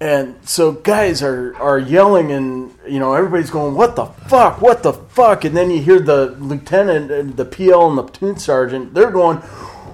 And 0.02 0.36
so 0.48 0.72
guys 0.72 1.22
are, 1.22 1.56
are 1.58 1.78
yelling 1.78 2.32
and 2.32 2.74
you 2.88 3.00
know 3.00 3.14
everybody's 3.14 3.50
going 3.50 3.76
what 3.76 3.96
the 3.96 4.06
fuck 4.06 4.62
what 4.62 4.82
the 4.82 4.94
fuck 4.94 5.44
and 5.44 5.56
then 5.56 5.70
you 5.70 5.82
hear 5.82 6.00
the 6.00 6.38
lieutenant 6.40 7.12
and 7.12 7.36
the 7.36 7.44
PL 7.44 7.90
and 7.90 7.98
the 7.98 8.04
platoon 8.04 8.38
sergeant 8.38 8.94
they're 8.94 9.12
going 9.12 9.38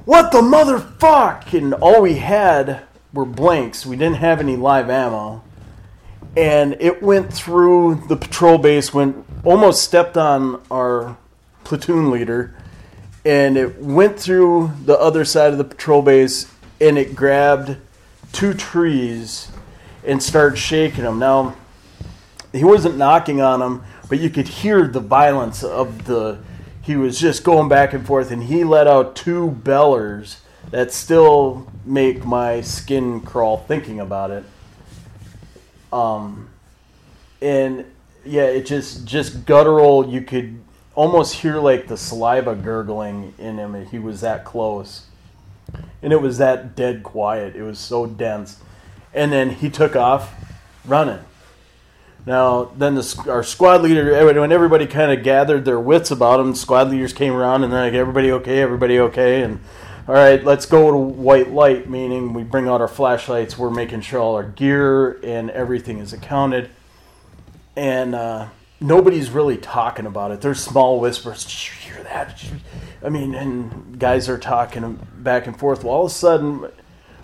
what 0.05 0.31
the 0.31 0.41
motherfuck 0.41 1.51
and 1.57 1.73
all 1.73 2.03
we 2.03 2.15
had 2.15 2.83
were 3.13 3.25
blanks 3.25 3.85
we 3.85 3.97
didn't 3.97 4.17
have 4.17 4.39
any 4.39 4.55
live 4.55 4.89
ammo 4.89 5.43
and 6.37 6.75
it 6.79 7.01
went 7.01 7.33
through 7.33 7.95
the 8.07 8.15
patrol 8.15 8.57
base 8.57 8.93
went 8.93 9.25
almost 9.43 9.83
stepped 9.83 10.17
on 10.17 10.61
our 10.69 11.17
platoon 11.63 12.11
leader 12.11 12.55
and 13.23 13.57
it 13.57 13.79
went 13.79 14.19
through 14.19 14.71
the 14.83 14.97
other 14.99 15.25
side 15.25 15.51
of 15.51 15.57
the 15.57 15.63
patrol 15.63 16.01
base 16.01 16.51
and 16.79 16.97
it 16.97 17.15
grabbed 17.15 17.77
two 18.31 18.53
trees 18.53 19.49
and 20.05 20.21
started 20.21 20.57
shaking 20.57 21.03
them. 21.03 21.19
Now, 21.19 21.55
he 22.51 22.63
wasn't 22.63 22.97
knocking 22.97 23.41
on 23.41 23.59
them, 23.59 23.83
but 24.09 24.19
you 24.19 24.29
could 24.29 24.47
hear 24.47 24.87
the 24.87 24.99
violence 24.99 25.63
of 25.63 26.05
the. 26.05 26.39
He 26.81 26.95
was 26.95 27.19
just 27.19 27.43
going 27.43 27.67
back 27.67 27.93
and 27.93 28.05
forth, 28.05 28.29
and 28.29 28.43
he 28.43 28.63
let 28.63 28.85
out 28.85 29.15
two 29.15 29.59
bellers 29.63 30.37
that 30.69 30.91
still 30.91 31.67
make 31.83 32.23
my 32.23 32.61
skin 32.61 33.21
crawl 33.21 33.57
thinking 33.57 33.99
about 33.99 34.29
it. 34.29 34.43
Um, 35.95 36.49
and 37.41 37.85
yeah, 38.25 38.43
it 38.43 38.65
just 38.65 39.05
just 39.05 39.45
guttural. 39.45 40.09
You 40.09 40.21
could 40.21 40.59
almost 40.93 41.35
hear 41.35 41.57
like 41.57 41.87
the 41.87 41.97
saliva 41.97 42.55
gurgling 42.55 43.33
in 43.37 43.57
him. 43.57 43.85
He 43.85 43.99
was 43.99 44.21
that 44.21 44.45
close, 44.45 45.07
and 46.01 46.11
it 46.11 46.21
was 46.21 46.37
that 46.39 46.75
dead 46.75 47.03
quiet. 47.03 47.55
It 47.55 47.63
was 47.63 47.79
so 47.79 48.05
dense 48.05 48.59
and 49.15 49.31
then 49.31 49.49
he 49.49 49.69
took 49.69 49.95
off 49.95 50.35
running. 50.83 51.19
Now, 52.27 52.65
then 52.75 52.95
the, 52.95 53.25
our 53.29 53.43
squad 53.43 53.81
leader, 53.81 54.25
when 54.25 54.51
everybody 54.51 54.87
kind 54.87 55.11
of 55.11 55.23
gathered 55.23 55.63
their 55.63 55.79
wits 55.79 56.11
about 56.11 56.39
him, 56.39 56.53
squad 56.53 56.89
leaders 56.89 57.13
came 57.13 57.33
around 57.33 57.63
and 57.63 57.71
like, 57.71 57.93
everybody 57.93 58.31
okay, 58.33 58.61
everybody 58.61 58.99
okay, 58.99 59.41
and 59.41 59.59
all 60.07 60.13
right, 60.13 60.43
let's 60.43 60.67
go 60.67 60.91
to 60.91 60.97
white 60.97 61.51
light, 61.51 61.89
meaning 61.89 62.33
we 62.33 62.43
bring 62.43 62.67
out 62.67 62.79
our 62.79 62.87
flashlights, 62.87 63.57
we're 63.57 63.71
making 63.71 64.01
sure 64.01 64.19
all 64.19 64.35
our 64.35 64.43
gear 64.43 65.19
and 65.23 65.49
everything 65.49 65.97
is 65.97 66.13
accounted. 66.13 66.69
And 67.75 68.13
uh, 68.13 68.49
nobody's 68.79 69.31
really 69.31 69.57
talking 69.57 70.05
about 70.05 70.29
it. 70.29 70.41
There's 70.41 70.61
small 70.61 70.99
whispers. 70.99 71.43
Did 71.43 71.67
you 71.67 71.93
hear 71.93 72.03
that? 72.03 72.43
I 73.03 73.09
mean, 73.09 73.33
and 73.33 73.99
guys 73.99 74.29
are 74.29 74.37
talking 74.37 74.99
back 75.17 75.47
and 75.47 75.57
forth. 75.57 75.83
Well, 75.83 75.95
all 75.95 76.05
of 76.05 76.11
a 76.11 76.13
sudden, 76.13 76.71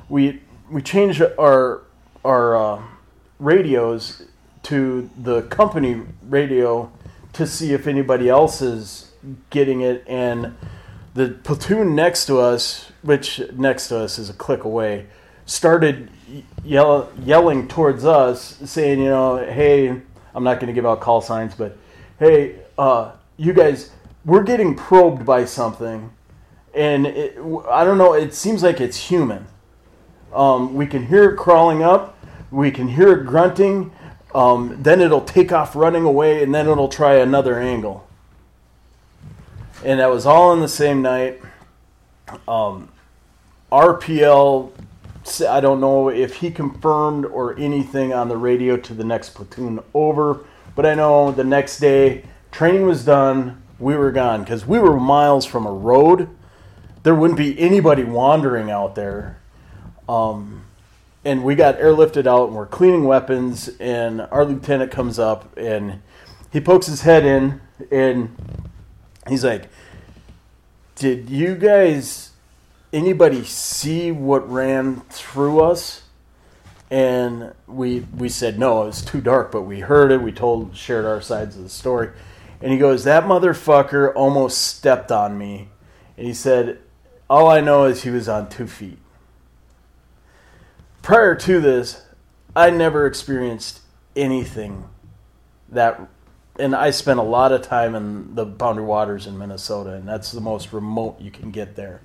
we 0.09 0.41
we 0.69 0.81
changed 0.81 1.21
our 1.37 1.83
our 2.25 2.55
uh, 2.55 2.83
radios 3.39 4.23
to 4.63 5.09
the 5.17 5.43
company 5.43 6.01
radio 6.23 6.91
to 7.33 7.45
see 7.45 7.73
if 7.73 7.87
anybody 7.87 8.27
else 8.27 8.61
is 8.61 9.11
getting 9.49 9.81
it 9.81 10.03
and 10.07 10.55
the 11.13 11.29
platoon 11.43 11.95
next 11.95 12.25
to 12.25 12.39
us 12.39 12.91
which 13.01 13.41
next 13.53 13.87
to 13.87 13.97
us 13.97 14.19
is 14.19 14.29
a 14.29 14.33
click 14.33 14.63
away 14.63 15.05
started 15.45 16.09
yell, 16.63 17.11
yelling 17.23 17.67
towards 17.67 18.05
us 18.05 18.57
saying 18.65 18.99
you 18.99 19.09
know 19.09 19.37
hey 19.37 19.89
i'm 20.33 20.43
not 20.43 20.59
going 20.59 20.67
to 20.67 20.73
give 20.73 20.85
out 20.85 21.01
call 21.01 21.21
signs 21.21 21.55
but 21.55 21.77
hey 22.19 22.55
uh, 22.77 23.11
you 23.37 23.53
guys 23.53 23.91
we're 24.25 24.43
getting 24.43 24.75
probed 24.75 25.25
by 25.25 25.43
something 25.43 26.11
and 26.73 27.05
it, 27.07 27.37
i 27.69 27.83
don't 27.83 27.97
know 27.97 28.13
it 28.13 28.33
seems 28.33 28.63
like 28.63 28.79
it's 28.79 28.97
human 28.97 29.45
um, 30.33 30.73
we 30.73 30.87
can 30.87 31.07
hear 31.07 31.31
it 31.31 31.37
crawling 31.37 31.83
up. 31.83 32.17
We 32.51 32.71
can 32.71 32.87
hear 32.87 33.13
it 33.13 33.25
grunting. 33.25 33.91
Um, 34.33 34.77
then 34.81 35.01
it'll 35.01 35.25
take 35.25 35.51
off 35.51 35.75
running 35.75 36.03
away, 36.03 36.41
and 36.41 36.55
then 36.55 36.67
it'll 36.67 36.87
try 36.87 37.15
another 37.15 37.59
angle. 37.59 38.07
And 39.83 39.99
that 39.99 40.09
was 40.09 40.25
all 40.25 40.53
in 40.53 40.59
the 40.59 40.67
same 40.67 41.01
night. 41.01 41.41
Um, 42.47 42.89
RPL, 43.71 44.71
I 45.47 45.59
don't 45.59 45.81
know 45.81 46.09
if 46.09 46.35
he 46.35 46.51
confirmed 46.51 47.25
or 47.25 47.57
anything 47.57 48.13
on 48.13 48.29
the 48.29 48.37
radio 48.37 48.77
to 48.77 48.93
the 48.93 49.03
next 49.03 49.29
platoon 49.29 49.79
over, 49.93 50.45
but 50.75 50.85
I 50.85 50.93
know 50.93 51.31
the 51.31 51.43
next 51.43 51.79
day 51.79 52.25
training 52.51 52.85
was 52.85 53.03
done. 53.05 53.61
We 53.79 53.95
were 53.95 54.11
gone 54.11 54.41
because 54.43 54.65
we 54.65 54.77
were 54.77 54.99
miles 54.99 55.45
from 55.45 55.65
a 55.65 55.71
road. 55.71 56.29
There 57.03 57.15
wouldn't 57.15 57.37
be 57.37 57.59
anybody 57.59 58.03
wandering 58.03 58.69
out 58.69 58.93
there 58.93 59.41
um, 60.07 60.65
and 61.23 61.43
we 61.43 61.55
got 61.55 61.79
airlifted 61.79 62.27
out 62.27 62.47
and 62.47 62.55
we're 62.55 62.65
cleaning 62.65 63.05
weapons 63.05 63.69
and 63.79 64.21
our 64.21 64.43
lieutenant 64.43 64.91
comes 64.91 65.19
up 65.19 65.57
and 65.57 66.01
he 66.51 66.59
pokes 66.59 66.87
his 66.87 67.01
head 67.01 67.25
in 67.25 67.61
and 67.91 68.35
he's 69.27 69.43
like 69.43 69.69
did 70.95 71.31
you 71.31 71.55
guys 71.55 72.31
anybody 72.93 73.43
see 73.43 74.11
what 74.11 74.47
ran 74.47 75.01
through 75.09 75.61
us? 75.61 76.03
And 76.91 77.53
we 77.65 78.01
we 78.15 78.29
said 78.29 78.59
no 78.59 78.83
it 78.83 78.87
was 78.87 79.01
too 79.01 79.19
dark 79.19 79.51
but 79.51 79.63
we 79.63 79.79
heard 79.79 80.11
it. 80.11 80.21
We 80.21 80.31
told 80.31 80.75
shared 80.75 81.05
our 81.05 81.19
sides 81.19 81.57
of 81.57 81.63
the 81.63 81.69
story. 81.69 82.11
And 82.61 82.71
he 82.71 82.77
goes 82.77 83.03
that 83.05 83.23
motherfucker 83.23 84.13
almost 84.15 84.59
stepped 84.59 85.11
on 85.11 85.39
me. 85.39 85.69
And 86.17 86.27
he 86.27 86.33
said 86.35 86.79
all 87.27 87.49
i 87.49 87.61
know 87.61 87.85
is 87.85 88.03
he 88.03 88.11
was 88.11 88.29
on 88.29 88.47
two 88.47 88.67
feet. 88.67 88.99
Prior 91.01 91.33
to 91.33 91.59
this, 91.59 92.05
I 92.55 92.69
never 92.69 93.07
experienced 93.07 93.79
anything 94.15 94.83
that, 95.69 95.99
and 96.61 96.75
I 96.75 96.91
spent 96.91 97.19
a 97.19 97.23
lot 97.23 97.51
of 97.51 97.63
time 97.63 97.95
in 97.95 98.35
the 98.35 98.45
Boundary 98.45 98.85
Waters 98.85 99.25
in 99.25 99.37
Minnesota, 99.37 99.93
and 99.93 100.07
that's 100.07 100.31
the 100.31 100.41
most 100.41 100.71
remote 100.71 101.19
you 101.19 101.31
can 101.31 101.49
get 101.51 101.75
there. 101.75 102.01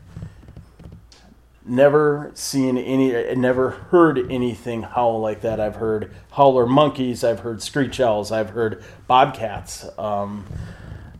Never 1.64 2.30
seen 2.34 2.78
any, 2.78 3.34
never 3.34 3.70
heard 3.70 4.30
anything 4.30 4.82
howl 4.82 5.20
like 5.20 5.42
that. 5.42 5.60
I've 5.60 5.76
heard 5.76 6.14
howler 6.32 6.66
monkeys, 6.66 7.22
I've 7.22 7.40
heard 7.40 7.62
screech 7.62 8.00
owls, 8.00 8.32
I've 8.32 8.50
heard 8.50 8.82
bobcats. 9.06 9.84
Um, 9.98 10.46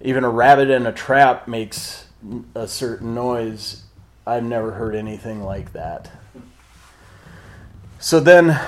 even 0.01 0.25
a 0.25 0.31
rabbit 0.31 0.71
in 0.71 0.87
a 0.87 0.93
trap 0.93 1.47
makes 1.47 2.07
a 2.55 2.67
certain 2.67 3.15
noise. 3.15 3.83
I've 4.27 4.45
never 4.45 4.73
heard 4.73 4.95
anything 4.95 5.43
like 5.43 5.73
that. 5.73 6.11
So 7.99 8.19
then 8.19 8.59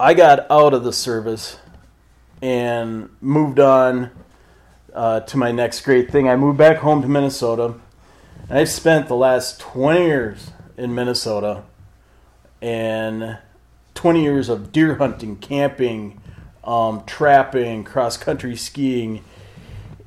I 0.00 0.14
got 0.14 0.50
out 0.50 0.74
of 0.74 0.84
the 0.84 0.92
service 0.92 1.58
and 2.42 3.10
moved 3.20 3.58
on 3.58 4.10
uh, 4.94 5.20
to 5.20 5.36
my 5.36 5.52
next 5.52 5.80
great 5.82 6.10
thing. 6.10 6.28
I 6.28 6.36
moved 6.36 6.58
back 6.58 6.78
home 6.78 7.02
to 7.02 7.08
Minnesota. 7.08 7.74
And 8.48 8.58
I've 8.58 8.68
spent 8.68 9.08
the 9.08 9.16
last 9.16 9.60
20 9.60 10.04
years 10.04 10.50
in 10.76 10.94
Minnesota 10.94 11.64
and 12.62 13.38
20 13.94 14.22
years 14.22 14.48
of 14.48 14.72
deer 14.72 14.96
hunting, 14.96 15.36
camping, 15.36 16.20
um, 16.64 17.04
trapping, 17.04 17.84
cross 17.84 18.16
country 18.16 18.56
skiing, 18.56 19.24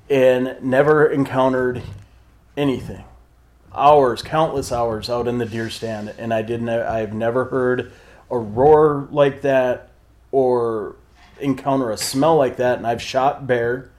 and 0.10 0.58
never 0.62 1.08
encountered 1.08 1.82
anything 2.58 3.04
hours, 3.74 4.22
countless 4.22 4.72
hours 4.72 5.10
out 5.10 5.28
in 5.28 5.38
the 5.38 5.46
deer 5.46 5.70
stand, 5.70 6.14
and 6.18 6.34
I 6.34 6.42
didn't. 6.42 6.70
I've 6.70 7.14
never 7.14 7.46
heard 7.46 7.92
a 8.30 8.38
roar 8.38 9.08
like 9.12 9.42
that 9.42 9.92
or 10.32 10.96
encounter 11.42 11.92
a 11.92 11.98
smell 11.98 12.36
like 12.36 12.58
that. 12.58 12.78
And 12.78 12.88
I've 12.88 13.02
shot 13.02 13.48
bear, 13.48 13.92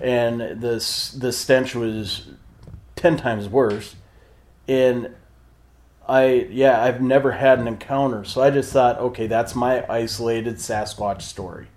and 0.00 0.40
this 0.60 1.10
the 1.12 1.32
stench 1.32 1.74
was 1.74 2.28
ten 2.96 3.16
times 3.16 3.48
worse. 3.48 3.96
And 4.68 5.14
I 6.08 6.48
yeah, 6.50 6.82
I've 6.82 7.00
never 7.00 7.32
had 7.32 7.58
an 7.58 7.68
encounter, 7.68 8.24
so 8.24 8.42
I 8.42 8.50
just 8.50 8.72
thought, 8.72 8.98
okay, 8.98 9.26
that's 9.26 9.54
my 9.54 9.84
isolated 9.88 10.56
Sasquatch 10.56 11.22
story. 11.22 11.68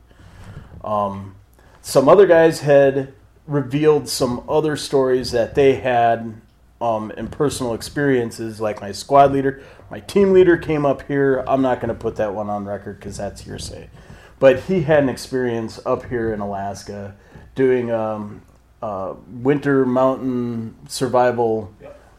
Um, 0.83 1.35
some 1.81 2.09
other 2.09 2.25
guys 2.27 2.61
had 2.61 3.13
revealed 3.47 4.09
some 4.09 4.43
other 4.49 4.75
stories 4.75 5.31
that 5.31 5.55
they 5.55 5.75
had 5.75 6.41
um, 6.81 7.11
in 7.11 7.27
personal 7.27 7.73
experiences, 7.73 8.59
like 8.59 8.81
my 8.81 8.91
squad 8.91 9.31
leader, 9.31 9.63
my 9.89 9.99
team 9.99 10.33
leader 10.33 10.57
came 10.57 10.85
up 10.85 11.03
here. 11.03 11.43
I'm 11.47 11.61
not 11.61 11.79
going 11.79 11.89
to 11.89 11.95
put 11.95 12.15
that 12.17 12.33
one 12.33 12.49
on 12.49 12.65
record 12.65 12.99
because 12.99 13.17
that's 13.17 13.41
hearsay, 13.41 13.89
but 14.39 14.61
he 14.61 14.81
had 14.81 15.03
an 15.03 15.09
experience 15.09 15.79
up 15.85 16.05
here 16.05 16.33
in 16.33 16.39
Alaska 16.39 17.15
doing 17.55 17.91
um, 17.91 18.41
uh, 18.81 19.13
winter 19.27 19.85
mountain 19.85 20.75
survival 20.87 21.73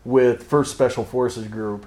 with 0.04 0.42
First 0.44 0.72
Special 0.72 1.04
Forces 1.04 1.46
Group, 1.48 1.86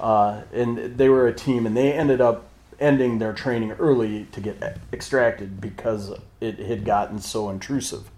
uh, 0.00 0.42
and 0.52 0.96
they 0.96 1.08
were 1.08 1.26
a 1.26 1.34
team, 1.34 1.66
and 1.66 1.76
they 1.76 1.92
ended 1.92 2.20
up 2.20 2.44
ending 2.80 3.18
their 3.18 3.32
training 3.32 3.72
early 3.72 4.26
to 4.32 4.40
get 4.40 4.78
extracted 4.92 5.60
because 5.60 6.12
it 6.40 6.58
had 6.58 6.84
gotten 6.84 7.18
so 7.20 7.50
intrusive. 7.50 8.10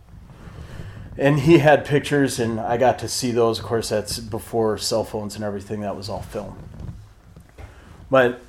And 1.16 1.40
he 1.40 1.58
had 1.58 1.84
pictures, 1.84 2.40
and 2.40 2.58
I 2.58 2.76
got 2.76 2.98
to 3.00 3.08
see 3.08 3.30
those. 3.30 3.60
Of 3.60 3.66
course, 3.66 3.90
that's 3.90 4.18
before 4.18 4.78
cell 4.78 5.04
phones 5.04 5.36
and 5.36 5.44
everything. 5.44 5.80
That 5.80 5.96
was 5.96 6.08
all 6.08 6.22
film. 6.22 6.58
But 8.10 8.40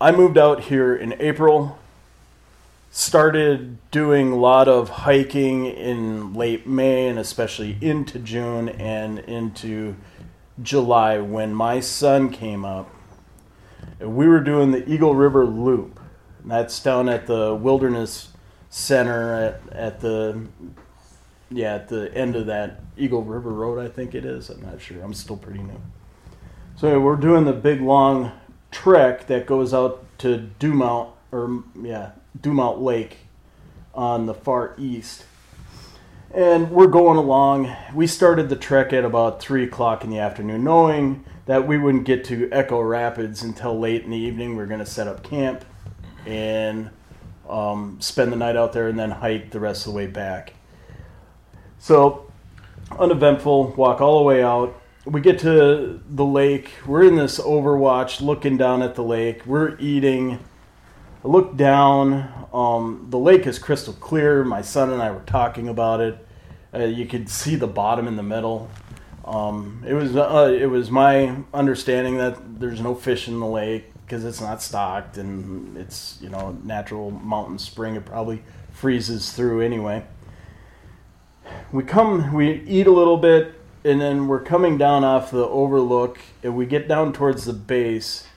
I 0.00 0.12
moved 0.12 0.38
out 0.38 0.64
here 0.64 0.94
in 0.94 1.14
April 1.20 1.78
started 2.96 3.76
doing 3.90 4.32
a 4.32 4.36
lot 4.36 4.68
of 4.68 4.88
hiking 4.88 5.66
in 5.66 6.32
late 6.32 6.66
May 6.66 7.08
and 7.08 7.18
especially 7.18 7.76
into 7.82 8.18
June 8.18 8.70
and 8.70 9.18
into 9.18 9.96
July 10.62 11.18
when 11.18 11.52
my 11.52 11.78
son 11.78 12.30
came 12.30 12.64
up. 12.64 12.90
We 14.00 14.26
were 14.26 14.40
doing 14.40 14.70
the 14.70 14.90
Eagle 14.90 15.14
River 15.14 15.44
Loop. 15.44 16.00
That's 16.42 16.82
down 16.82 17.10
at 17.10 17.26
the 17.26 17.54
Wilderness 17.54 18.32
Center 18.70 19.34
at, 19.34 19.72
at 19.74 20.00
the 20.00 20.46
yeah 21.50 21.74
at 21.74 21.88
the 21.88 22.10
end 22.14 22.34
of 22.34 22.46
that 22.46 22.80
Eagle 22.96 23.22
River 23.22 23.50
Road. 23.50 23.78
I 23.78 23.88
think 23.88 24.14
it 24.14 24.24
is. 24.24 24.48
I'm 24.48 24.62
not 24.62 24.80
sure. 24.80 25.02
I'm 25.02 25.12
still 25.12 25.36
pretty 25.36 25.62
new. 25.62 25.82
So 26.76 26.98
we're 26.98 27.16
doing 27.16 27.44
the 27.44 27.52
big 27.52 27.82
long 27.82 28.32
trek 28.70 29.26
that 29.26 29.44
goes 29.44 29.74
out 29.74 30.02
to 30.20 30.38
Dumont 30.58 31.10
or 31.30 31.62
yeah 31.78 32.12
Dumont 32.40 32.80
Lake 32.80 33.18
on 33.94 34.26
the 34.26 34.34
far 34.34 34.74
east. 34.78 35.24
And 36.34 36.70
we're 36.70 36.88
going 36.88 37.16
along. 37.16 37.74
We 37.94 38.06
started 38.06 38.48
the 38.48 38.56
trek 38.56 38.92
at 38.92 39.04
about 39.04 39.40
3 39.40 39.64
o'clock 39.64 40.04
in 40.04 40.10
the 40.10 40.18
afternoon, 40.18 40.64
knowing 40.64 41.24
that 41.46 41.66
we 41.66 41.78
wouldn't 41.78 42.04
get 42.04 42.24
to 42.26 42.48
Echo 42.52 42.80
Rapids 42.80 43.42
until 43.42 43.78
late 43.78 44.02
in 44.04 44.10
the 44.10 44.16
evening. 44.16 44.56
We 44.56 44.62
are 44.62 44.66
going 44.66 44.80
to 44.80 44.86
set 44.86 45.08
up 45.08 45.22
camp 45.22 45.64
and 46.26 46.90
um, 47.48 47.98
spend 48.00 48.32
the 48.32 48.36
night 48.36 48.56
out 48.56 48.72
there 48.72 48.88
and 48.88 48.98
then 48.98 49.12
hike 49.12 49.50
the 49.50 49.60
rest 49.60 49.86
of 49.86 49.92
the 49.92 49.96
way 49.96 50.06
back. 50.08 50.54
So, 51.78 52.30
uneventful, 52.98 53.74
walk 53.76 54.00
all 54.00 54.18
the 54.18 54.24
way 54.24 54.42
out. 54.42 54.80
We 55.04 55.20
get 55.20 55.38
to 55.40 56.02
the 56.10 56.24
lake. 56.24 56.72
We're 56.84 57.04
in 57.04 57.14
this 57.14 57.38
overwatch 57.38 58.20
looking 58.20 58.56
down 58.56 58.82
at 58.82 58.96
the 58.96 59.04
lake. 59.04 59.46
We're 59.46 59.78
eating 59.78 60.40
I 61.26 61.28
looked 61.28 61.56
down. 61.56 62.46
Um, 62.54 63.08
the 63.10 63.18
lake 63.18 63.48
is 63.48 63.58
crystal 63.58 63.92
clear. 63.94 64.44
My 64.44 64.62
son 64.62 64.92
and 64.92 65.02
I 65.02 65.10
were 65.10 65.24
talking 65.26 65.66
about 65.66 66.00
it. 66.00 66.24
Uh, 66.72 66.84
you 66.84 67.04
could 67.04 67.28
see 67.28 67.56
the 67.56 67.66
bottom 67.66 68.06
in 68.06 68.14
the 68.14 68.22
middle. 68.22 68.70
Um, 69.24 69.82
it 69.84 69.94
was 69.94 70.14
uh, 70.14 70.56
it 70.56 70.66
was 70.66 70.88
my 70.88 71.36
understanding 71.52 72.16
that 72.18 72.60
there's 72.60 72.80
no 72.80 72.94
fish 72.94 73.26
in 73.26 73.40
the 73.40 73.46
lake 73.46 73.92
because 74.04 74.24
it's 74.24 74.40
not 74.40 74.62
stocked 74.62 75.18
and 75.18 75.76
it's 75.76 76.16
you 76.20 76.28
know 76.28 76.56
natural 76.62 77.10
mountain 77.10 77.58
spring. 77.58 77.96
It 77.96 78.04
probably 78.04 78.44
freezes 78.70 79.32
through 79.32 79.62
anyway. 79.62 80.04
We 81.72 81.82
come, 81.82 82.34
we 82.34 82.62
eat 82.68 82.86
a 82.86 82.92
little 82.92 83.16
bit, 83.16 83.52
and 83.82 84.00
then 84.00 84.28
we're 84.28 84.44
coming 84.44 84.78
down 84.78 85.02
off 85.02 85.32
the 85.32 85.44
overlook, 85.44 86.20
and 86.44 86.54
we 86.56 86.66
get 86.66 86.86
down 86.86 87.12
towards 87.12 87.46
the 87.46 87.52
base 87.52 88.28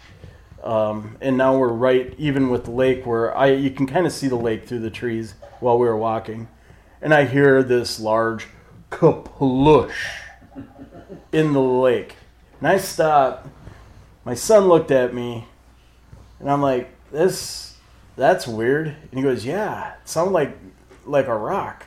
um, 0.63 1.17
and 1.21 1.37
now 1.37 1.57
we're 1.57 1.69
right 1.69 2.13
even 2.17 2.49
with 2.49 2.65
the 2.65 2.71
lake 2.71 3.05
where 3.05 3.35
I 3.35 3.47
you 3.47 3.71
can 3.71 3.87
kind 3.87 4.05
of 4.05 4.11
see 4.11 4.27
the 4.27 4.35
lake 4.35 4.65
through 4.65 4.79
the 4.79 4.89
trees 4.89 5.35
while 5.59 5.77
we 5.77 5.87
were 5.87 5.97
walking. 5.97 6.47
And 7.01 7.13
I 7.13 7.25
hear 7.25 7.63
this 7.63 7.99
large 7.99 8.47
kaplush 8.91 9.93
in 11.31 11.53
the 11.53 11.61
lake. 11.61 12.15
And 12.59 12.67
I 12.67 12.77
stop. 12.77 13.47
My 14.25 14.33
son 14.33 14.67
looked 14.67 14.91
at 14.91 15.13
me 15.13 15.45
and 16.39 16.51
I'm 16.51 16.61
like, 16.61 16.91
this 17.11 17.77
that's 18.15 18.47
weird. 18.47 18.87
And 18.87 19.13
he 19.13 19.21
goes, 19.21 19.45
Yeah, 19.45 19.93
it 19.93 20.09
sounded 20.09 20.31
like 20.31 20.57
like 21.05 21.27
a 21.27 21.37
rock. 21.37 21.85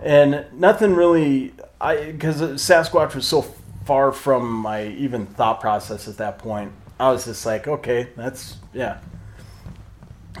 And 0.00 0.46
nothing 0.52 0.94
really 0.94 1.52
I 1.80 2.12
because 2.12 2.40
Sasquatch 2.40 3.14
was 3.14 3.26
so 3.26 3.42
far 3.84 4.10
from 4.12 4.50
my 4.50 4.86
even 4.86 5.26
thought 5.26 5.60
process 5.60 6.08
at 6.08 6.16
that 6.16 6.38
point. 6.38 6.72
I 6.98 7.10
was 7.10 7.24
just 7.24 7.44
like, 7.44 7.66
okay, 7.66 8.08
that's 8.16 8.56
yeah. 8.72 8.98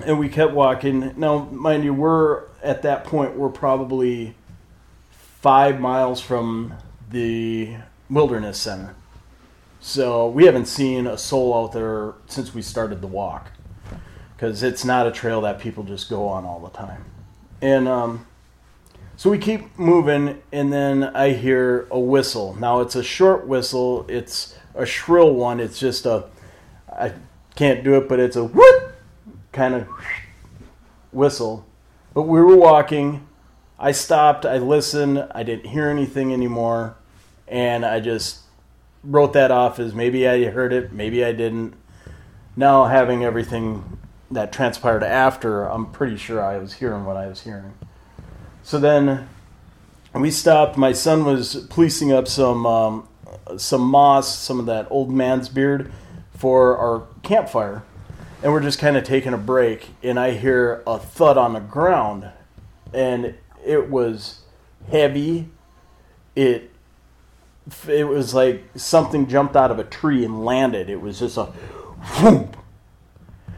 And 0.04 0.18
we 0.18 0.28
kept 0.28 0.52
walking. 0.52 1.14
Now, 1.16 1.44
mind 1.50 1.84
you, 1.84 1.94
we're 1.94 2.44
at 2.62 2.82
that 2.82 3.04
point 3.04 3.36
we're 3.36 3.48
probably 3.48 4.34
five 5.40 5.80
miles 5.80 6.20
from 6.20 6.74
the 7.10 7.76
wilderness 8.08 8.58
center. 8.58 8.94
So 9.80 10.28
we 10.28 10.46
haven't 10.46 10.66
seen 10.66 11.06
a 11.06 11.18
soul 11.18 11.54
out 11.54 11.72
there 11.72 12.14
since 12.26 12.54
we 12.54 12.62
started 12.62 13.02
the 13.02 13.06
walk, 13.06 13.50
because 14.34 14.62
it's 14.62 14.84
not 14.84 15.06
a 15.06 15.12
trail 15.12 15.42
that 15.42 15.58
people 15.58 15.84
just 15.84 16.08
go 16.08 16.26
on 16.26 16.44
all 16.44 16.60
the 16.60 16.70
time. 16.70 17.04
And 17.60 17.86
um, 17.86 18.26
so 19.16 19.30
we 19.30 19.38
keep 19.38 19.78
moving, 19.78 20.42
and 20.52 20.72
then 20.72 21.04
I 21.04 21.30
hear 21.32 21.86
a 21.90 22.00
whistle. 22.00 22.56
Now 22.58 22.80
it's 22.80 22.96
a 22.96 23.02
short 23.02 23.46
whistle. 23.46 24.06
It's 24.08 24.56
a 24.74 24.86
shrill 24.86 25.34
one. 25.34 25.60
It's 25.60 25.78
just 25.78 26.06
a 26.06 26.24
I 26.98 27.12
can't 27.54 27.84
do 27.84 27.96
it, 27.96 28.08
but 28.08 28.20
it's 28.20 28.36
a 28.36 28.44
whoop 28.44 28.92
kind 29.52 29.74
of 29.74 29.88
whistle. 31.12 31.66
But 32.12 32.22
we 32.22 32.40
were 32.40 32.56
walking. 32.56 33.26
I 33.78 33.92
stopped. 33.92 34.46
I 34.46 34.58
listened. 34.58 35.26
I 35.34 35.42
didn't 35.42 35.66
hear 35.70 35.88
anything 35.88 36.32
anymore, 36.32 36.96
and 37.48 37.84
I 37.84 38.00
just 38.00 38.40
wrote 39.02 39.32
that 39.34 39.50
off 39.50 39.78
as 39.78 39.94
maybe 39.94 40.26
I 40.26 40.44
heard 40.44 40.72
it, 40.72 40.92
maybe 40.92 41.24
I 41.24 41.32
didn't. 41.32 41.74
Now 42.56 42.84
having 42.84 43.24
everything 43.24 43.98
that 44.30 44.52
transpired 44.52 45.02
after, 45.02 45.64
I'm 45.64 45.90
pretty 45.90 46.16
sure 46.16 46.42
I 46.42 46.56
was 46.58 46.74
hearing 46.74 47.04
what 47.04 47.16
I 47.16 47.26
was 47.26 47.42
hearing. 47.42 47.74
So 48.62 48.78
then 48.78 49.28
we 50.14 50.30
stopped. 50.30 50.78
My 50.78 50.92
son 50.92 51.24
was 51.24 51.66
policing 51.68 52.12
up 52.12 52.28
some 52.28 52.64
um, 52.64 53.08
some 53.56 53.82
moss, 53.82 54.38
some 54.38 54.60
of 54.60 54.66
that 54.66 54.86
old 54.90 55.10
man's 55.10 55.48
beard 55.48 55.92
for 56.44 56.76
our 56.76 57.06
campfire, 57.22 57.82
and 58.42 58.52
we're 58.52 58.60
just 58.60 58.78
kind 58.78 58.98
of 58.98 59.02
taking 59.02 59.32
a 59.32 59.38
break, 59.38 59.88
and 60.02 60.20
I 60.20 60.32
hear 60.32 60.82
a 60.86 60.98
thud 60.98 61.38
on 61.38 61.54
the 61.54 61.60
ground, 61.60 62.30
and 62.92 63.34
it 63.64 63.88
was 63.88 64.40
heavy. 64.90 65.48
It 66.36 66.70
it 67.88 68.06
was 68.06 68.34
like 68.34 68.62
something 68.74 69.26
jumped 69.26 69.56
out 69.56 69.70
of 69.70 69.78
a 69.78 69.84
tree 69.84 70.22
and 70.22 70.44
landed. 70.44 70.90
It 70.90 71.00
was 71.00 71.20
just 71.20 71.38
a 71.38 71.46
whoop. 71.46 72.58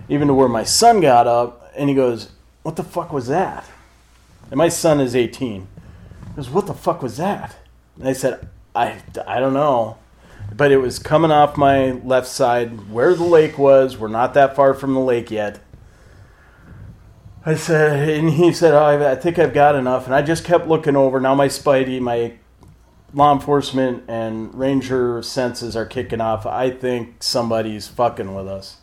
Even 0.09 0.29
to 0.29 0.35
where 0.35 0.49
my 0.49 0.62
son 0.62 1.01
got 1.01 1.27
up 1.27 1.72
and 1.77 1.88
he 1.88 1.94
goes, 1.96 2.29
What 2.62 2.77
the 2.77 2.85
fuck 2.85 3.12
was 3.12 3.27
that? 3.27 3.64
And 4.49 4.59
my 4.59 4.68
son 4.68 5.01
is 5.01 5.16
18. 5.16 5.62
He 5.62 6.37
goes, 6.37 6.49
What 6.49 6.68
the 6.68 6.75
fuck 6.75 7.03
was 7.03 7.16
that? 7.16 7.57
And 7.99 8.09
I 8.09 8.12
said, 8.12 8.49
I, 8.77 9.03
I 9.27 9.40
don't 9.40 9.55
know 9.55 9.99
but 10.54 10.72
it 10.72 10.78
was 10.78 10.98
coming 10.98 11.30
off 11.30 11.56
my 11.56 11.92
left 11.92 12.28
side 12.28 12.90
where 12.90 13.14
the 13.14 13.24
lake 13.24 13.59
was. 13.59 13.96
We're 13.96 14.09
not 14.09 14.35
that 14.35 14.56
far 14.56 14.74
from 14.74 14.94
the 14.94 15.00
lake 15.00 15.30
yet. 15.30 15.61
I 17.44 17.54
said, 17.54 18.09
and 18.09 18.30
he 18.30 18.52
said, 18.52 18.74
oh, 18.74 19.09
I 19.09 19.14
think 19.14 19.38
I've 19.38 19.54
got 19.54 19.76
enough. 19.76 20.06
And 20.06 20.14
I 20.14 20.22
just 20.22 20.44
kept 20.44 20.66
looking 20.66 20.96
over. 20.96 21.20
Now 21.20 21.35
my 21.35 21.46
Spidey, 21.46 22.00
my 22.00 22.35
law 23.14 23.32
enforcement 23.32 24.02
and 24.09 24.52
ranger 24.54 25.22
senses 25.22 25.76
are 25.76 25.87
kicking 25.87 26.20
off. 26.20 26.44
I 26.44 26.70
think 26.70 27.22
somebody's 27.22 27.87
fucking 27.87 28.35
with 28.35 28.48
us. 28.48 28.78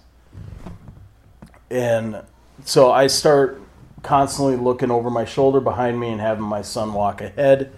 And 1.69 2.21
so 2.63 2.91
I 2.91 3.07
start 3.07 3.61
constantly 4.01 4.55
looking 4.55 4.91
over 4.91 5.09
my 5.09 5.25
shoulder 5.25 5.59
behind 5.59 5.99
me 5.99 6.09
and 6.09 6.21
having 6.21 6.43
my 6.43 6.61
son 6.61 6.93
walk 6.93 7.19
ahead. 7.21 7.71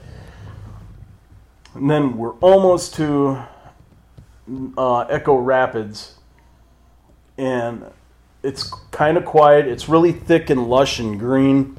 And 1.73 1.89
then 1.89 2.17
we're 2.17 2.33
almost 2.35 2.93
to 2.95 3.43
uh, 4.77 5.01
Echo 5.01 5.35
Rapids, 5.35 6.15
and 7.37 7.85
it's 8.43 8.63
kind 8.91 9.17
of 9.17 9.25
quiet. 9.25 9.67
It's 9.67 9.89
really 9.89 10.11
thick 10.11 10.49
and 10.49 10.67
lush 10.67 10.99
and 10.99 11.19
green. 11.19 11.77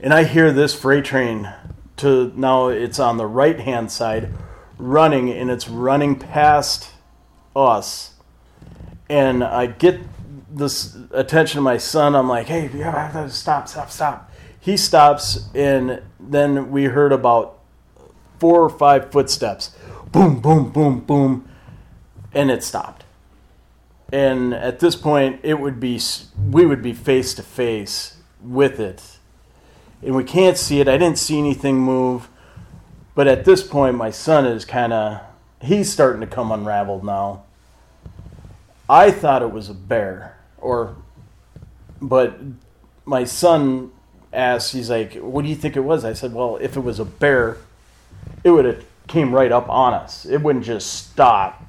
And 0.00 0.12
I 0.12 0.24
hear 0.24 0.52
this 0.52 0.74
freight 0.74 1.04
train 1.04 1.52
to 1.96 2.32
now 2.36 2.68
it's 2.68 2.98
on 2.98 3.16
the 3.16 3.26
right 3.26 3.58
hand 3.58 3.90
side, 3.90 4.32
running, 4.78 5.30
and 5.30 5.50
it's 5.50 5.68
running 5.68 6.18
past 6.18 6.90
us. 7.54 8.14
And 9.08 9.42
I 9.42 9.66
get 9.66 10.00
this 10.50 10.96
attention 11.12 11.58
of 11.58 11.64
my 11.64 11.78
son. 11.78 12.14
I'm 12.14 12.28
like, 12.28 12.46
hey, 12.46 12.64
you 12.64 12.82
have 12.82 13.12
to 13.12 13.30
stop, 13.30 13.68
stop, 13.68 13.90
stop. 13.90 14.32
He 14.60 14.76
stops, 14.76 15.48
and 15.54 16.02
then 16.18 16.70
we 16.70 16.84
heard 16.84 17.12
about 17.12 17.58
four 18.38 18.62
or 18.62 18.68
five 18.68 19.10
footsteps. 19.10 19.75
Boom, 20.12 20.40
boom, 20.40 20.70
boom, 20.70 21.00
boom. 21.00 21.48
And 22.32 22.50
it 22.50 22.62
stopped. 22.62 23.04
And 24.12 24.54
at 24.54 24.78
this 24.78 24.94
point, 24.94 25.40
it 25.42 25.58
would 25.58 25.80
be 25.80 26.00
we 26.50 26.64
would 26.64 26.82
be 26.82 26.92
face 26.92 27.34
to 27.34 27.42
face 27.42 28.18
with 28.40 28.78
it, 28.78 29.18
and 30.00 30.14
we 30.14 30.22
can't 30.22 30.56
see 30.56 30.80
it. 30.80 30.86
I 30.86 30.96
didn't 30.96 31.18
see 31.18 31.38
anything 31.38 31.78
move, 31.78 32.28
but 33.16 33.26
at 33.26 33.44
this 33.44 33.64
point, 33.64 33.96
my 33.96 34.10
son 34.10 34.46
is 34.46 34.64
kind 34.64 34.92
of 34.92 35.20
he's 35.60 35.92
starting 35.92 36.20
to 36.20 36.26
come 36.26 36.52
unraveled 36.52 37.04
now. 37.04 37.42
I 38.88 39.10
thought 39.10 39.42
it 39.42 39.50
was 39.50 39.68
a 39.68 39.74
bear, 39.74 40.38
or, 40.58 40.94
but 42.00 42.38
my 43.04 43.24
son 43.24 43.90
asked, 44.32 44.72
he's 44.72 44.88
like, 44.88 45.14
"What 45.16 45.42
do 45.42 45.48
you 45.48 45.56
think 45.56 45.74
it 45.74 45.80
was?" 45.80 46.04
I 46.04 46.12
said, 46.12 46.32
"Well, 46.32 46.58
if 46.60 46.76
it 46.76 46.80
was 46.80 47.00
a 47.00 47.04
bear, 47.04 47.56
it 48.44 48.50
would 48.50 48.64
have 48.66 48.84
came 49.06 49.34
right 49.34 49.52
up 49.52 49.68
on 49.68 49.94
us. 49.94 50.24
It 50.26 50.42
wouldn't 50.42 50.64
just 50.64 51.10
stop 51.10 51.62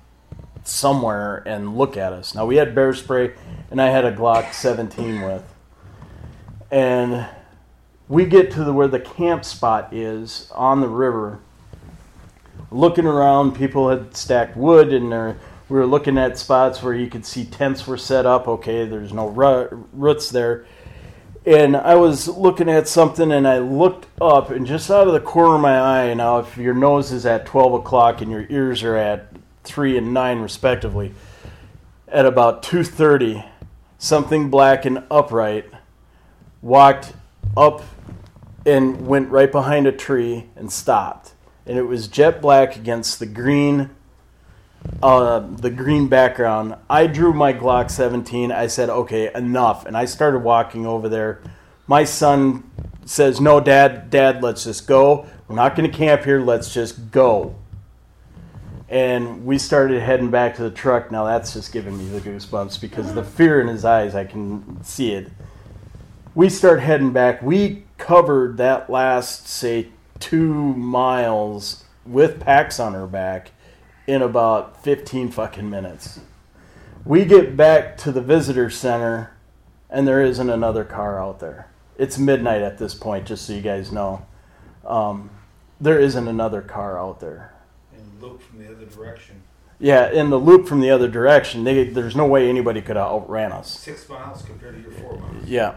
somewhere 0.63 1.43
and 1.45 1.77
look 1.77 1.95
at 1.95 2.13
us. 2.13 2.35
Now 2.35 2.45
we 2.45 2.57
had 2.57 2.75
bear 2.75 2.93
spray, 2.93 3.33
and 3.71 3.81
I 3.81 3.87
had 3.87 4.05
a 4.05 4.11
Glock 4.11 4.53
17 4.53 5.21
with, 5.21 5.43
and 6.71 7.27
we 8.09 8.25
get 8.25 8.51
to 8.51 8.63
the 8.63 8.73
where 8.73 8.87
the 8.87 8.99
camp 8.99 9.45
spot 9.45 9.93
is 9.93 10.51
on 10.53 10.81
the 10.81 10.87
river. 10.87 11.39
Looking 12.69 13.05
around, 13.05 13.55
people 13.55 13.89
had 13.89 14.15
stacked 14.15 14.57
wood, 14.57 14.91
and 14.91 15.09
we 15.69 15.77
were 15.77 15.85
looking 15.85 16.17
at 16.17 16.37
spots 16.37 16.83
where 16.83 16.93
you 16.93 17.07
could 17.07 17.25
see 17.25 17.45
tents 17.45 17.87
were 17.87 17.97
set 17.97 18.25
up. 18.25 18.47
Okay, 18.47 18.85
there's 18.85 19.13
no 19.13 19.27
roots 19.93 20.29
there. 20.29 20.65
And 21.47 21.77
I 21.77 21.95
was 21.95 22.27
looking 22.27 22.67
at 22.67 22.89
something, 22.89 23.31
and 23.31 23.47
I 23.47 23.59
looked 23.59 24.05
up, 24.21 24.49
and 24.49 24.67
just 24.67 24.91
out 24.91 25.07
of 25.07 25.13
the 25.13 25.21
corner 25.21 25.55
of 25.55 25.61
my 25.61 25.79
eye, 25.79 26.13
now 26.13 26.39
if 26.39 26.57
your 26.57 26.73
nose 26.73 27.13
is 27.13 27.25
at 27.25 27.45
12 27.45 27.73
o'clock 27.75 28.21
and 28.21 28.29
your 28.29 28.45
ears 28.49 28.83
are 28.83 28.97
at 28.97 29.33
three 29.67 29.97
and 29.97 30.13
nine 30.13 30.39
respectively. 30.39 31.13
At 32.07 32.25
about 32.25 32.63
two 32.63 32.83
thirty, 32.83 33.45
something 33.97 34.49
black 34.49 34.85
and 34.85 35.03
upright 35.11 35.69
walked 36.61 37.13
up 37.55 37.83
and 38.65 39.07
went 39.07 39.29
right 39.29 39.51
behind 39.51 39.87
a 39.87 39.91
tree 39.91 40.45
and 40.55 40.71
stopped. 40.71 41.33
And 41.65 41.77
it 41.77 41.83
was 41.83 42.07
jet 42.07 42.41
black 42.41 42.75
against 42.75 43.19
the 43.19 43.25
green, 43.25 43.89
uh, 45.01 45.39
the 45.39 45.69
green 45.69 46.07
background. 46.07 46.75
I 46.89 47.07
drew 47.07 47.33
my 47.33 47.53
Glock 47.53 47.91
17. 47.91 48.51
I 48.51 48.67
said, 48.67 48.89
"Okay, 48.89 49.31
enough," 49.33 49.85
and 49.85 49.95
I 49.95 50.05
started 50.05 50.39
walking 50.39 50.85
over 50.85 51.09
there. 51.09 51.41
My 51.87 52.03
son 52.03 52.69
says, 53.05 53.39
"No, 53.39 53.59
Dad, 53.59 54.09
Dad, 54.09 54.43
let's 54.43 54.63
just 54.63 54.87
go. 54.87 55.25
We're 55.47 55.55
not 55.55 55.75
going 55.75 55.89
to 55.89 55.97
camp 55.97 56.23
here. 56.23 56.41
Let's 56.41 56.73
just 56.73 57.11
go." 57.11 57.55
and 58.89 59.45
we 59.45 59.57
started 59.57 60.01
heading 60.01 60.31
back 60.31 60.55
to 60.55 60.63
the 60.63 60.71
truck. 60.71 61.11
Now 61.11 61.25
that's 61.25 61.53
just 61.53 61.73
giving 61.73 61.97
me 61.97 62.05
the 62.07 62.21
goosebumps 62.21 62.79
because 62.79 63.13
the 63.13 63.23
fear 63.23 63.59
in 63.59 63.67
his 63.67 63.83
eyes, 63.83 64.15
I 64.15 64.23
can 64.23 64.81
see 64.83 65.13
it. 65.13 65.29
We 66.35 66.49
start 66.49 66.79
heading 66.79 67.11
back. 67.11 67.41
We 67.41 67.83
covered 67.97 68.57
that 68.57 68.89
last, 68.89 69.47
say, 69.47 69.89
two 70.19 70.53
miles 70.53 71.83
with 72.05 72.39
packs 72.39 72.79
on 72.79 72.95
our 72.95 73.07
back 73.07 73.51
in 74.07 74.21
about 74.21 74.81
15 74.83 75.29
fucking 75.31 75.69
minutes. 75.69 76.21
We 77.05 77.25
get 77.25 77.55
back 77.55 77.97
to 77.99 78.11
the 78.11 78.21
visitor 78.21 78.69
center, 78.69 79.37
and 79.89 80.07
there 80.07 80.21
isn't 80.21 80.49
another 80.49 80.83
car 80.83 81.21
out 81.21 81.39
there. 81.39 81.69
It's 81.97 82.17
midnight 82.17 82.61
at 82.61 82.77
this 82.77 82.93
point, 82.93 83.27
just 83.27 83.45
so 83.45 83.53
you 83.53 83.61
guys 83.61 83.91
know. 83.91 84.25
Um, 84.85 85.29
there 85.79 85.99
isn't 85.99 86.27
another 86.27 86.61
car 86.61 86.97
out 86.97 87.19
there 87.19 87.53
And 87.93 88.21
loop 88.21 88.41
from 88.41 88.59
the 88.59 88.71
other 88.71 88.85
direction. 88.85 89.43
Yeah, 89.79 90.09
in 90.09 90.31
the 90.31 90.39
loop 90.39 90.67
from 90.67 90.79
the 90.79 90.89
other 90.89 91.07
direction, 91.07 91.63
they, 91.63 91.83
there's 91.83 92.15
no 92.15 92.25
way 92.25 92.49
anybody 92.49 92.81
could 92.81 92.95
have 92.95 93.11
outran 93.11 93.51
us. 93.51 93.79
Six 93.79 94.09
miles 94.09 94.41
compared 94.41 94.75
to 94.75 94.81
your 94.81 94.91
four 94.91 95.19
miles. 95.19 95.45
Yeah. 95.45 95.75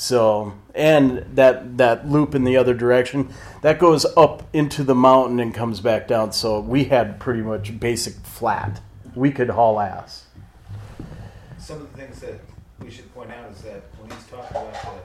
So, 0.00 0.52
and 0.76 1.26
that 1.34 1.76
that 1.78 2.08
loop 2.08 2.32
in 2.36 2.44
the 2.44 2.56
other 2.56 2.72
direction, 2.72 3.34
that 3.62 3.80
goes 3.80 4.06
up 4.16 4.44
into 4.52 4.84
the 4.84 4.94
mountain 4.94 5.40
and 5.40 5.52
comes 5.52 5.80
back 5.80 6.06
down. 6.06 6.30
So 6.30 6.60
we 6.60 6.84
had 6.84 7.18
pretty 7.18 7.42
much 7.42 7.80
basic 7.80 8.14
flat. 8.14 8.80
We 9.16 9.32
could 9.32 9.50
haul 9.50 9.80
ass. 9.80 10.26
Some 11.58 11.80
of 11.80 11.90
the 11.90 11.98
things 11.98 12.20
that 12.20 12.38
we 12.78 12.92
should 12.92 13.12
point 13.12 13.32
out 13.32 13.50
is 13.50 13.60
that 13.62 13.82
when 13.98 14.08
he's 14.08 14.24
talking 14.28 14.56
about 14.56 15.02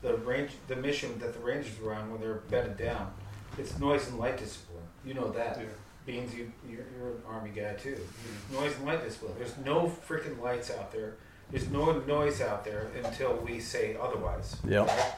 the 0.00 0.08
the 0.08 0.16
range, 0.16 0.52
the 0.66 0.76
mission 0.76 1.18
that 1.18 1.34
the 1.34 1.40
Rangers 1.40 1.78
were 1.78 1.92
on 1.92 2.10
when 2.10 2.18
they're 2.18 2.40
bedded 2.48 2.78
down, 2.78 3.12
it's 3.58 3.78
noise 3.78 4.08
and 4.08 4.18
light 4.18 4.38
discipline. 4.38 4.82
You 5.04 5.12
know 5.12 5.30
that. 5.32 5.58
Yeah. 5.60 5.66
Beans, 6.06 6.34
you, 6.34 6.50
you're, 6.66 6.86
you're 6.96 7.10
an 7.10 7.22
army 7.28 7.50
guy 7.54 7.74
too. 7.74 7.96
Mm-hmm. 7.96 8.54
Noise 8.54 8.76
and 8.76 8.86
light 8.86 9.04
discipline. 9.04 9.34
There's 9.36 9.58
no 9.58 9.92
freaking 10.08 10.40
lights 10.40 10.70
out 10.70 10.90
there. 10.90 11.16
There's 11.50 11.70
no 11.70 11.92
noise 12.00 12.40
out 12.40 12.64
there 12.64 12.88
until 13.02 13.34
we 13.36 13.60
say 13.60 13.96
otherwise. 14.00 14.56
Yep. 14.66 14.88
Right? 14.88 15.14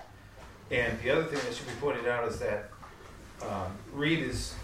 And 0.70 1.00
the 1.00 1.10
other 1.10 1.24
thing 1.24 1.40
that 1.44 1.54
should 1.54 1.66
be 1.66 1.72
pointed 1.80 2.06
out 2.06 2.28
is 2.28 2.38
that 2.40 2.70
um, 3.42 3.72
Reed 3.92 4.20
has 4.20 4.54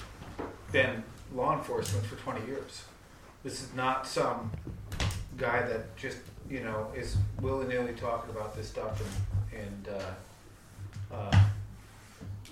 been 0.72 1.02
law 1.34 1.56
enforcement 1.56 2.04
for 2.06 2.16
20 2.16 2.46
years. 2.46 2.84
This 3.42 3.62
is 3.62 3.72
not 3.74 4.06
some 4.06 4.50
guy 5.36 5.62
that 5.62 5.96
just 5.96 6.18
you 6.48 6.60
know 6.60 6.86
is 6.94 7.16
willy 7.40 7.66
nilly 7.66 7.92
talking 7.94 8.30
about 8.30 8.54
this 8.54 8.68
stuff 8.68 9.02
and 9.52 9.62
and 9.62 9.88
uh, 11.12 11.14
uh, 11.14 11.44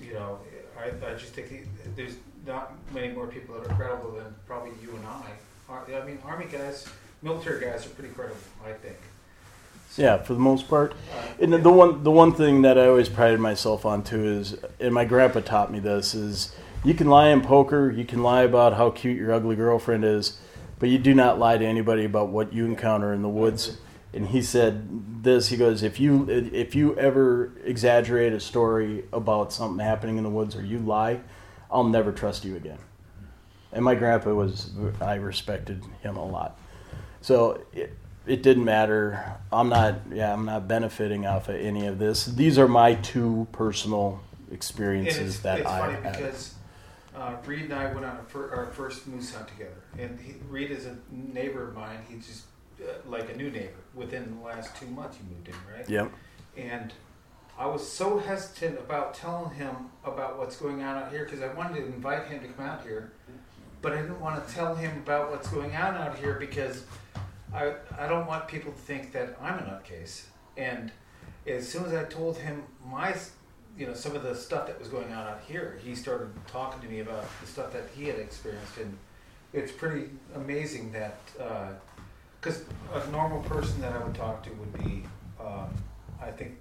you 0.01 0.15
know 0.15 0.39
I, 0.79 0.89
I 1.07 1.15
just 1.15 1.33
think 1.33 1.49
he, 1.49 1.61
there's 1.97 2.17
not 2.47 2.73
many 2.93 3.09
more 3.09 3.27
people 3.27 3.55
that 3.55 3.71
are 3.71 3.75
credible 3.75 4.13
than 4.13 4.35
probably 4.47 4.73
you 4.83 4.95
and 4.97 5.07
I. 5.07 5.95
I 5.95 6.05
mean, 6.05 6.19
Army 6.25 6.47
guys, 6.51 6.87
military 7.23 7.65
guys 7.65 7.87
are 7.87 7.91
pretty 7.91 8.13
credible, 8.13 8.37
I 8.65 8.73
think. 8.73 8.97
So, 9.91 10.03
yeah, 10.03 10.19
for 10.19 10.33
the 10.35 10.41
most 10.41 10.69
part. 10.69 10.93
Uh, 10.93 11.45
and 11.45 11.53
the 11.53 11.71
one 11.71 12.03
the 12.03 12.11
one 12.11 12.33
thing 12.33 12.63
that 12.63 12.79
I 12.79 12.87
always 12.87 13.09
prided 13.09 13.41
myself 13.41 13.85
on 13.85 14.03
too 14.03 14.25
is, 14.25 14.57
and 14.81 14.95
my 14.95 15.05
grandpa 15.05 15.41
taught 15.41 15.71
me 15.71 15.81
this 15.81 16.15
is, 16.15 16.55
you 16.85 16.95
can 16.95 17.09
lie 17.09 17.29
in 17.29 17.43
poker, 17.43 17.91
you 17.91 18.05
can 18.05 18.23
lie 18.23 18.43
about 18.43 18.75
how 18.75 18.91
cute 18.91 19.19
your 19.19 19.33
ugly 19.33 19.55
girlfriend 19.55 20.05
is, 20.05 20.39
but 20.79 20.89
you 20.89 20.99
do 20.99 21.15
not 21.15 21.39
lie 21.39 21.59
to 21.59 21.65
anybody 21.65 22.05
about 22.05 22.29
what 22.29 22.53
you 22.53 22.65
encounter 22.65 23.13
in 23.13 23.23
the 23.23 23.29
woods. 23.29 23.77
And 24.15 24.29
he 24.29 24.43
said 24.43 25.23
this. 25.23 25.49
He 25.49 25.57
goes, 25.57 25.83
if 25.83 26.01
you 26.01 26.29
if 26.29 26.75
you 26.75 26.97
ever 26.97 27.53
exaggerate 27.65 28.33
a 28.33 28.41
story 28.41 29.05
about 29.13 29.53
something 29.53 29.85
happening 29.85 30.17
in 30.17 30.25
the 30.25 30.31
woods 30.31 30.57
or 30.57 30.65
you 30.65 30.79
lie, 30.79 31.21
I'll 31.71 31.85
never 31.85 32.13
trust 32.13 32.45
you 32.45 32.57
again. 32.57 32.79
And 33.73 33.85
my 33.85 33.95
grandpa 33.95 34.35
was, 34.35 34.71
I 35.01 35.15
respected 35.15 35.83
him 36.03 36.17
a 36.17 36.25
lot. 36.25 36.59
So 37.23 37.63
it, 37.73 37.97
it 38.27 38.43
didn't 38.43 38.65
matter. 38.65 39.37
I'm 39.51 39.69
not, 39.69 39.95
yeah, 40.13 40.33
I'm 40.33 40.45
not 40.45 40.69
benefiting 40.69 41.27
off 41.27 41.49
of 41.49 41.57
any 41.57 41.87
of 41.87 41.99
this. 41.99 42.27
These 42.27 42.59
are 42.59 42.69
my 42.69 42.95
two 42.95 43.47
personal 43.53 44.21
experiences 44.51 45.37
it's, 45.37 45.39
that 45.41 45.61
it's 45.61 45.69
I 45.69 45.79
funny 45.79 46.03
had. 46.03 46.17
because 46.17 46.55
uh, 47.17 47.37
Reed 47.47 47.65
and 47.65 47.75
I 47.75 47.93
went 47.93 48.05
on 48.05 48.25
fir- 48.27 48.55
our 48.55 48.67
first 48.67 49.07
moose 49.07 49.35
hunt 49.35 49.49
together, 49.49 49.83
and 49.99 50.19
he, 50.21 50.35
Reed 50.49 50.71
is 50.71 50.87
a 50.87 50.97
neighbor 51.11 51.69
of 51.69 51.75
mine. 51.75 51.99
He's 52.09 52.27
just 52.27 52.45
uh, 52.81 52.93
like 53.07 53.31
a 53.31 53.37
new 53.37 53.51
neighbor. 53.51 53.73
Within 53.95 54.39
the 54.39 54.47
last 54.47 54.77
two 54.77 54.87
months, 54.87 55.17
he 55.17 55.23
moved 55.35 55.49
in, 55.49 55.55
right? 55.75 55.89
Yep. 55.89 56.13
And 56.57 56.93
I 57.59 57.67
was 57.67 57.87
so 57.87 58.19
hesitant 58.19 58.79
about 58.79 59.15
telling 59.15 59.55
him 59.55 59.91
about 60.05 60.39
what's 60.39 60.57
going 60.57 60.83
on 60.83 61.03
out 61.03 61.13
here 61.13 61.25
because 61.25 61.43
I 61.43 61.53
wanted 61.53 61.77
to 61.77 61.87
invite 61.87 62.27
him 62.27 62.41
to 62.41 62.49
come 62.49 62.65
out 62.65 62.83
here, 62.83 63.13
but 63.83 63.93
I 63.93 64.01
didn't 64.01 64.21
want 64.21 64.47
to 64.47 64.55
tell 64.55 64.75
him 64.75 64.97
about 64.99 65.31
what's 65.31 65.49
going 65.49 65.77
on 65.77 65.97
out 65.97 66.19
here 66.19 66.37
because 66.41 66.85
I 67.55 67.75
I 67.99 68.07
don't 68.07 68.27
want 68.27 68.49
people 68.49 68.73
to 68.73 68.79
think 68.79 69.13
that 69.13 69.37
I'm 69.41 69.59
a 69.59 69.63
nutcase. 69.63 70.25
And 70.57 70.91
as 71.47 71.69
soon 71.69 71.85
as 71.85 71.93
I 71.93 72.05
told 72.05 72.39
him 72.39 72.65
my 72.87 73.15
you 73.77 73.87
know 73.87 73.95
some 73.95 74.15
of 74.15 74.23
the 74.23 74.35
stuff 74.35 74.67
that 74.67 74.79
was 74.79 74.89
going 74.89 75.13
on 75.13 75.27
out 75.27 75.41
here, 75.47 75.79
he 75.83 75.95
started 75.95 76.31
talking 76.47 76.81
to 76.83 76.89
me 76.89 77.01
about 77.01 77.25
the 77.41 77.47
stuff 77.47 77.73
that 77.73 77.89
he 77.97 78.07
had 78.07 78.19
experienced, 78.19 78.77
and 78.79 78.97
it's 79.53 79.73
pretty 79.73 80.11
amazing 80.35 80.93
that 80.93 81.19
because 82.41 82.63
uh, 82.95 83.01
a 83.07 83.11
normal 83.11 83.43
person 83.43 83.81
that 83.81 83.93
I 83.93 83.99
would 83.99 84.15
talk 84.15 84.43
to 84.45 84.51
would 84.51 84.73
be 84.85 85.05
um, 85.41 85.75
I 86.21 86.31
think 86.31 86.53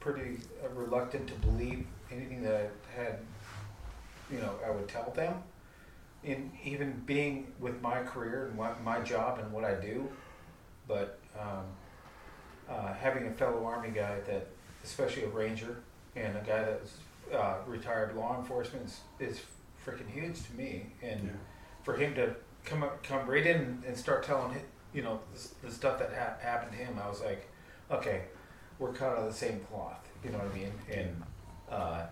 pretty 0.00 0.38
uh, 0.64 0.68
reluctant 0.74 1.28
to 1.28 1.34
believe 1.34 1.86
anything 2.10 2.42
that 2.42 2.54
I 2.54 3.00
had, 3.00 3.18
you 4.30 4.38
know, 4.38 4.50
I 4.66 4.70
would 4.70 4.88
tell 4.88 5.10
them. 5.14 5.34
In 6.24 6.52
even 6.64 7.02
being 7.04 7.52
with 7.58 7.80
my 7.82 8.02
career 8.02 8.46
and 8.46 8.56
my, 8.56 8.72
my 8.84 9.00
job 9.00 9.40
and 9.40 9.52
what 9.52 9.64
I 9.64 9.74
do, 9.74 10.08
but 10.86 11.18
um, 11.38 11.64
uh, 12.68 12.92
having 12.94 13.26
a 13.26 13.32
fellow 13.32 13.64
Army 13.64 13.90
guy 13.90 14.20
that, 14.26 14.46
especially 14.84 15.24
a 15.24 15.28
Ranger, 15.28 15.78
and 16.14 16.36
a 16.36 16.40
guy 16.40 16.62
that's 16.62 16.92
uh, 17.34 17.56
retired 17.66 18.14
law 18.14 18.38
enforcement 18.38 18.86
is, 18.86 19.00
is 19.18 19.40
freaking 19.84 20.08
huge 20.10 20.44
to 20.46 20.54
me, 20.54 20.86
and 21.02 21.24
Yeah. 21.24 21.30
for 21.82 21.96
him 21.96 22.14
to 22.14 22.36
come 22.64 22.84
up, 22.84 23.02
come 23.02 23.28
right 23.28 23.44
in 23.44 23.82
and 23.84 23.96
start 23.96 24.22
telling 24.22 24.52
hi- 24.52 24.62
you 24.94 25.02
know 25.02 25.18
the, 25.34 25.66
the 25.66 25.72
stuff 25.74 25.98
that 25.98 26.10
ha- 26.14 26.36
happened 26.40 26.70
to 26.72 26.78
him, 26.78 27.00
I 27.04 27.08
was 27.08 27.20
like, 27.20 27.48
okay, 27.90 28.22
we're 28.78 28.92
cut 28.92 29.10
out 29.10 29.18
of 29.18 29.26
the 29.26 29.32
same 29.36 29.58
cloth. 29.68 30.08
You 30.24 30.30
know 30.30 30.38
what 30.38 30.52
I 30.52 30.54
mean? 30.54 30.72
And 30.88 31.22
uh, 31.68 32.02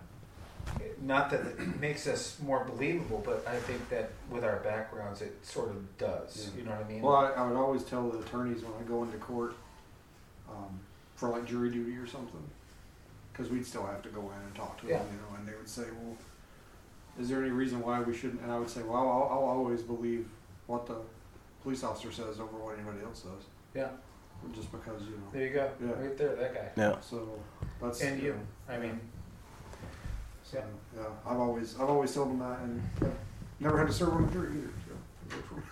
not 1.01 1.29
that 1.31 1.41
it 1.41 1.79
makes 1.79 2.07
us 2.07 2.37
more 2.45 2.63
believable, 2.63 3.21
but 3.25 3.45
I 3.47 3.55
think 3.57 3.89
that 3.89 4.11
with 4.29 4.43
our 4.43 4.57
backgrounds, 4.57 5.21
it 5.21 5.43
sort 5.45 5.69
of 5.69 5.97
does. 5.97 6.49
Yeah. 6.53 6.59
You 6.61 6.65
know 6.69 6.75
what 6.75 6.85
I 6.85 6.87
mean? 6.87 7.01
Well, 7.01 7.15
I, 7.15 7.29
I 7.31 7.47
would 7.47 7.57
always 7.57 7.83
tell 7.83 8.09
the 8.09 8.19
attorneys 8.19 8.61
when 8.63 8.73
I 8.79 8.87
go 8.87 9.03
into 9.03 9.17
court 9.17 9.55
um, 10.49 10.79
for 11.15 11.29
like 11.29 11.45
jury 11.45 11.69
duty 11.71 11.95
or 11.97 12.05
something, 12.07 12.43
because 13.31 13.49
we'd 13.51 13.65
still 13.65 13.85
have 13.85 14.01
to 14.03 14.09
go 14.09 14.21
in 14.21 14.45
and 14.45 14.55
talk 14.55 14.79
to 14.81 14.87
Yeah. 14.87 14.99
them, 14.99 15.07
you 15.11 15.17
know, 15.17 15.37
and 15.39 15.47
they 15.47 15.53
would 15.57 15.69
say, 15.69 15.83
"Well, 16.03 16.15
is 17.19 17.29
there 17.29 17.41
any 17.41 17.51
reason 17.51 17.81
why 17.81 17.99
we 18.01 18.15
shouldn't?" 18.15 18.41
And 18.41 18.51
I 18.51 18.59
would 18.59 18.69
say, 18.69 18.83
"Well, 18.83 18.97
I'll, 18.97 19.29
I'll 19.31 19.45
always 19.49 19.81
believe 19.81 20.27
what 20.67 20.85
the 20.85 20.97
police 21.63 21.83
officer 21.83 22.11
says 22.11 22.39
over 22.39 22.57
what 22.57 22.75
anybody 22.75 22.99
else 23.03 23.23
says, 23.23 23.45
yeah. 23.73 23.89
just 24.53 24.71
because 24.71 25.01
you 25.03 25.11
know." 25.11 25.27
There 25.33 25.47
you 25.47 25.53
go. 25.53 25.71
Yeah. 25.83 25.91
Right 25.93 26.17
there, 26.17 26.35
that 26.35 26.53
guy. 26.53 26.69
Yeah. 26.77 26.99
So 27.01 27.39
that's 27.81 28.01
And 28.01 28.21
you. 28.21 28.33
know, 28.33 28.73
I 28.73 28.77
mean, 28.77 28.99
So, 30.51 30.61
yeah, 30.95 31.03
I've 31.25 31.39
always 31.39 31.75
I've 31.79 31.89
always 31.89 32.13
told 32.13 32.29
them 32.31 32.39
that, 32.39 32.59
and 32.59 32.81
I've 33.01 33.11
never 33.61 33.77
had 33.77 33.87
to 33.87 33.93
serve 33.93 34.13
on 34.13 34.25
a 34.25 34.31
jury 34.31 34.49
either. 34.57 34.73
So. 34.87 34.95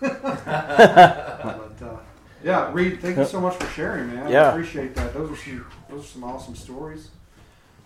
but 0.00 1.82
uh, 1.86 1.96
yeah, 2.42 2.72
Reed, 2.72 3.00
thank 3.02 3.18
you 3.18 3.24
so 3.26 3.40
much 3.40 3.56
for 3.56 3.66
sharing, 3.74 4.08
man. 4.14 4.26
I 4.26 4.30
Yeah. 4.30 4.50
appreciate 4.50 4.94
that. 4.94 5.12
Those 5.12 5.30
are 5.30 5.36
some 5.36 5.66
those 5.90 6.04
are 6.04 6.08
some 6.08 6.24
awesome 6.24 6.54
stories. 6.54 7.10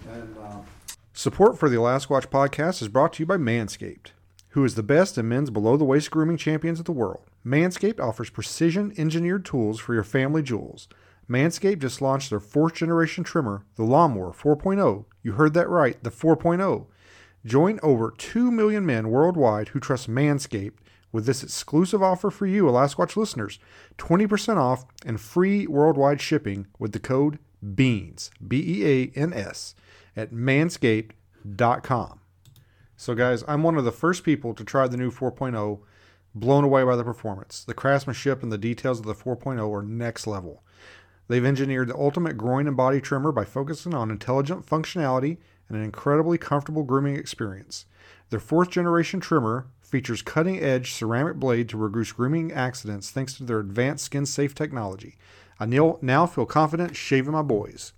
And 0.08 0.36
uh, 0.38 0.58
support 1.12 1.58
for 1.58 1.68
the 1.68 1.76
Alasquatch 1.76 2.26
podcast 2.26 2.80
is 2.82 2.88
brought 2.88 3.14
to 3.14 3.22
you 3.22 3.26
by 3.26 3.38
Manscaped, 3.38 4.08
who 4.50 4.64
is 4.64 4.74
the 4.76 4.82
best 4.82 5.18
in 5.18 5.28
men's 5.28 5.50
below 5.50 5.76
the 5.76 5.84
waist 5.84 6.10
grooming 6.10 6.36
champions 6.36 6.78
of 6.78 6.84
the 6.84 6.92
world. 6.92 7.24
Manscaped 7.44 7.98
offers 7.98 8.30
precision 8.30 8.94
engineered 8.96 9.44
tools 9.44 9.80
for 9.80 9.94
your 9.94 10.04
family 10.04 10.42
jewels. 10.42 10.86
Manscaped 11.28 11.80
just 11.80 12.02
launched 12.02 12.30
their 12.30 12.40
fourth 12.40 12.74
generation 12.74 13.24
trimmer, 13.24 13.64
the 13.76 13.84
Lawnmower 13.84 14.32
4.0. 14.32 15.04
You 15.22 15.32
heard 15.32 15.54
that 15.54 15.68
right, 15.68 16.02
the 16.02 16.10
4.0. 16.10 16.86
Join 17.46 17.78
over 17.82 18.10
2 18.16 18.50
million 18.50 18.84
men 18.86 19.08
worldwide 19.08 19.68
who 19.68 19.80
trust 19.80 20.08
Manscaped 20.08 20.78
with 21.12 21.26
this 21.26 21.42
exclusive 21.42 22.02
offer 22.02 22.30
for 22.30 22.46
you, 22.46 22.64
Alasquatch 22.64 23.16
listeners 23.16 23.58
20% 23.98 24.56
off 24.56 24.84
and 25.06 25.20
free 25.20 25.66
worldwide 25.66 26.20
shipping 26.20 26.66
with 26.78 26.92
the 26.92 26.98
code 26.98 27.38
BEANS, 27.74 28.30
B 28.46 28.80
E 28.82 28.86
A 28.86 29.18
N 29.18 29.32
S, 29.32 29.74
at 30.16 30.32
manscaped.com. 30.32 32.20
So, 32.96 33.14
guys, 33.14 33.44
I'm 33.48 33.62
one 33.62 33.76
of 33.76 33.84
the 33.84 33.92
first 33.92 34.24
people 34.24 34.54
to 34.54 34.64
try 34.64 34.86
the 34.86 34.96
new 34.96 35.10
4.0, 35.10 35.80
blown 36.34 36.64
away 36.64 36.84
by 36.84 36.96
the 36.96 37.04
performance. 37.04 37.64
The 37.64 37.74
craftsmanship 37.74 38.42
and 38.42 38.52
the 38.52 38.58
details 38.58 38.98
of 38.98 39.06
the 39.06 39.14
4.0 39.14 39.72
are 39.72 39.82
next 39.82 40.26
level. 40.26 40.62
They've 41.28 41.44
engineered 41.44 41.88
the 41.88 41.96
ultimate 41.96 42.36
groin 42.36 42.66
and 42.66 42.76
body 42.76 43.00
trimmer 43.00 43.32
by 43.32 43.44
focusing 43.44 43.94
on 43.94 44.10
intelligent 44.10 44.66
functionality 44.66 45.38
and 45.68 45.78
an 45.78 45.84
incredibly 45.84 46.36
comfortable 46.36 46.82
grooming 46.82 47.16
experience. 47.16 47.86
Their 48.30 48.40
fourth 48.40 48.70
generation 48.70 49.20
trimmer 49.20 49.66
features 49.80 50.22
cutting 50.22 50.60
edge 50.60 50.92
ceramic 50.92 51.36
blade 51.36 51.68
to 51.70 51.78
reduce 51.78 52.12
grooming 52.12 52.52
accidents 52.52 53.10
thanks 53.10 53.34
to 53.34 53.44
their 53.44 53.60
advanced 53.60 54.04
skin 54.04 54.26
safe 54.26 54.54
technology. 54.54 55.16
I 55.58 55.66
now 55.66 56.26
feel 56.26 56.46
confident 56.46 56.96
shaving 56.96 57.32
my 57.32 57.42
boys. 57.42 57.92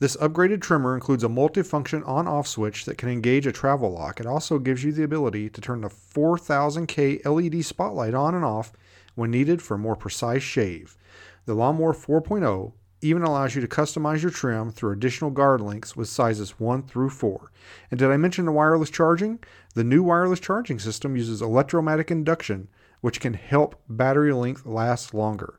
This 0.00 0.16
upgraded 0.16 0.60
trimmer 0.60 0.94
includes 0.94 1.22
a 1.22 1.28
multifunction 1.28 2.06
on 2.08 2.26
off 2.26 2.48
switch 2.48 2.86
that 2.86 2.98
can 2.98 3.08
engage 3.08 3.46
a 3.46 3.52
travel 3.52 3.92
lock. 3.92 4.18
It 4.18 4.26
also 4.26 4.58
gives 4.58 4.82
you 4.82 4.90
the 4.90 5.04
ability 5.04 5.48
to 5.50 5.60
turn 5.60 5.80
the 5.80 5.88
4000K 5.88 7.24
LED 7.24 7.64
spotlight 7.64 8.12
on 8.12 8.34
and 8.34 8.44
off 8.44 8.72
when 9.14 9.30
needed 9.30 9.62
for 9.62 9.74
a 9.74 9.78
more 9.78 9.94
precise 9.94 10.42
shave. 10.42 10.96
The 11.44 11.54
Lawnmower 11.54 11.92
4.0 11.92 12.72
even 13.00 13.24
allows 13.24 13.56
you 13.56 13.60
to 13.60 13.66
customize 13.66 14.22
your 14.22 14.30
trim 14.30 14.70
through 14.70 14.92
additional 14.92 15.32
guard 15.32 15.60
links 15.60 15.96
with 15.96 16.08
sizes 16.08 16.60
1 16.60 16.84
through 16.84 17.10
4. 17.10 17.50
And 17.90 17.98
did 17.98 18.10
I 18.10 18.16
mention 18.16 18.44
the 18.44 18.52
wireless 18.52 18.90
charging? 18.90 19.40
The 19.74 19.82
new 19.82 20.04
wireless 20.04 20.38
charging 20.38 20.78
system 20.78 21.16
uses 21.16 21.42
electromagnetic 21.42 22.12
induction, 22.12 22.68
which 23.00 23.18
can 23.18 23.34
help 23.34 23.80
battery 23.88 24.32
length 24.32 24.64
last 24.64 25.14
longer. 25.14 25.58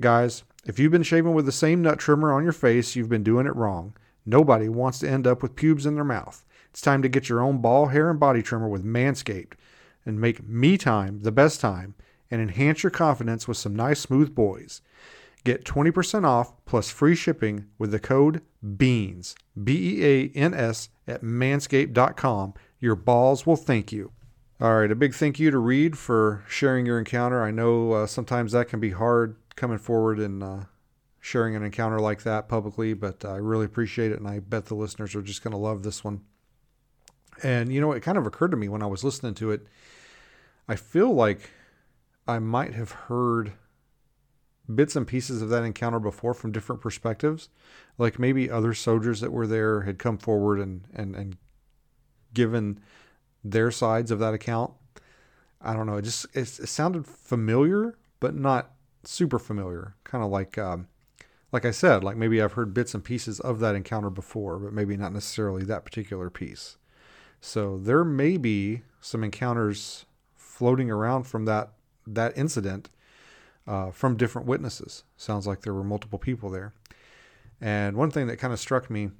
Guys, 0.00 0.42
if 0.66 0.80
you've 0.80 0.90
been 0.90 1.04
shaving 1.04 1.32
with 1.32 1.46
the 1.46 1.52
same 1.52 1.80
nut 1.80 2.00
trimmer 2.00 2.32
on 2.32 2.42
your 2.42 2.52
face, 2.52 2.96
you've 2.96 3.08
been 3.08 3.22
doing 3.22 3.46
it 3.46 3.54
wrong. 3.54 3.94
Nobody 4.26 4.68
wants 4.68 4.98
to 4.98 5.08
end 5.08 5.28
up 5.28 5.42
with 5.42 5.54
pubes 5.54 5.86
in 5.86 5.94
their 5.94 6.02
mouth. 6.02 6.44
It's 6.70 6.80
time 6.80 7.02
to 7.02 7.08
get 7.08 7.28
your 7.28 7.40
own 7.40 7.58
ball, 7.58 7.86
hair, 7.86 8.10
and 8.10 8.18
body 8.18 8.42
trimmer 8.42 8.68
with 8.68 8.84
Manscaped 8.84 9.52
and 10.04 10.20
make 10.20 10.42
me 10.48 10.76
time 10.76 11.20
the 11.20 11.30
best 11.30 11.60
time 11.60 11.94
and 12.30 12.40
enhance 12.40 12.82
your 12.82 12.90
confidence 12.90 13.46
with 13.46 13.56
some 13.56 13.74
nice, 13.74 14.00
smooth 14.00 14.34
boys. 14.34 14.80
Get 15.44 15.64
20% 15.64 16.24
off 16.24 16.52
plus 16.64 16.90
free 16.90 17.14
shipping 17.14 17.66
with 17.78 17.90
the 17.90 18.00
code 18.00 18.40
BEANS, 18.76 19.34
B 19.62 19.98
E 19.98 20.04
A 20.04 20.38
N 20.38 20.54
S, 20.54 20.88
at 21.06 21.22
manscaped.com. 21.22 22.54
Your 22.80 22.96
balls 22.96 23.46
will 23.46 23.56
thank 23.56 23.92
you. 23.92 24.12
All 24.60 24.76
right, 24.76 24.90
a 24.90 24.94
big 24.94 25.14
thank 25.14 25.38
you 25.38 25.50
to 25.50 25.58
Reed 25.58 25.98
for 25.98 26.44
sharing 26.48 26.86
your 26.86 26.98
encounter. 26.98 27.42
I 27.42 27.50
know 27.50 27.92
uh, 27.92 28.06
sometimes 28.06 28.52
that 28.52 28.68
can 28.68 28.80
be 28.80 28.90
hard 28.90 29.36
coming 29.56 29.78
forward 29.78 30.18
and 30.18 30.42
uh, 30.42 30.60
sharing 31.20 31.56
an 31.56 31.62
encounter 31.62 31.98
like 31.98 32.22
that 32.22 32.48
publicly, 32.48 32.94
but 32.94 33.24
I 33.24 33.36
really 33.36 33.66
appreciate 33.66 34.12
it, 34.12 34.18
and 34.18 34.28
I 34.28 34.38
bet 34.38 34.66
the 34.66 34.74
listeners 34.74 35.14
are 35.14 35.22
just 35.22 35.42
going 35.42 35.52
to 35.52 35.58
love 35.58 35.82
this 35.82 36.04
one. 36.04 36.22
And 37.42 37.72
you 37.72 37.80
know, 37.80 37.92
it 37.92 38.02
kind 38.02 38.16
of 38.16 38.26
occurred 38.26 38.52
to 38.52 38.56
me 38.56 38.68
when 38.68 38.82
I 38.82 38.86
was 38.86 39.04
listening 39.04 39.34
to 39.34 39.50
it. 39.50 39.66
I 40.68 40.76
feel 40.76 41.12
like 41.12 41.50
I 42.26 42.38
might 42.38 42.74
have 42.74 42.92
heard 42.92 43.52
bits 44.72 44.96
and 44.96 45.06
pieces 45.06 45.42
of 45.42 45.50
that 45.50 45.62
encounter 45.62 46.00
before 46.00 46.34
from 46.34 46.52
different 46.52 46.80
perspectives. 46.80 47.50
Like 47.98 48.18
maybe 48.18 48.50
other 48.50 48.74
soldiers 48.74 49.20
that 49.20 49.32
were 49.32 49.46
there 49.46 49.82
had 49.82 49.98
come 49.98 50.18
forward 50.18 50.58
and, 50.58 50.86
and, 50.94 51.14
and 51.14 51.36
given 52.32 52.80
their 53.42 53.70
sides 53.70 54.10
of 54.10 54.18
that 54.20 54.34
account. 54.34 54.72
I 55.60 55.74
don't 55.74 55.86
know. 55.86 55.96
It 55.96 56.02
just 56.02 56.26
it, 56.34 56.40
it 56.40 56.68
sounded 56.68 57.06
familiar, 57.06 57.96
but 58.20 58.34
not 58.34 58.72
super 59.04 59.38
familiar. 59.38 59.94
Kind 60.04 60.24
of 60.24 60.30
like 60.30 60.58
um, 60.58 60.88
like 61.52 61.64
I 61.64 61.70
said, 61.70 62.02
like 62.04 62.16
maybe 62.16 62.42
I've 62.42 62.52
heard 62.54 62.74
bits 62.74 62.94
and 62.94 63.04
pieces 63.04 63.40
of 63.40 63.60
that 63.60 63.74
encounter 63.74 64.10
before, 64.10 64.58
but 64.58 64.72
maybe 64.72 64.96
not 64.96 65.12
necessarily 65.12 65.64
that 65.64 65.84
particular 65.84 66.30
piece. 66.30 66.76
So 67.40 67.78
there 67.78 68.04
may 68.04 68.36
be 68.36 68.82
some 69.00 69.22
encounters 69.22 70.06
floating 70.34 70.90
around 70.90 71.24
from 71.24 71.44
that 71.44 71.72
that 72.06 72.36
incident 72.36 72.90
uh, 73.66 73.90
from 73.90 74.16
different 74.16 74.46
witnesses. 74.46 75.04
Sounds 75.16 75.46
like 75.46 75.62
there 75.62 75.74
were 75.74 75.84
multiple 75.84 76.18
people 76.18 76.50
there. 76.50 76.72
And 77.60 77.96
one 77.96 78.10
thing 78.10 78.26
that 78.26 78.36
kind 78.36 78.52
of 78.52 78.60
struck 78.60 78.90
me 78.90 79.10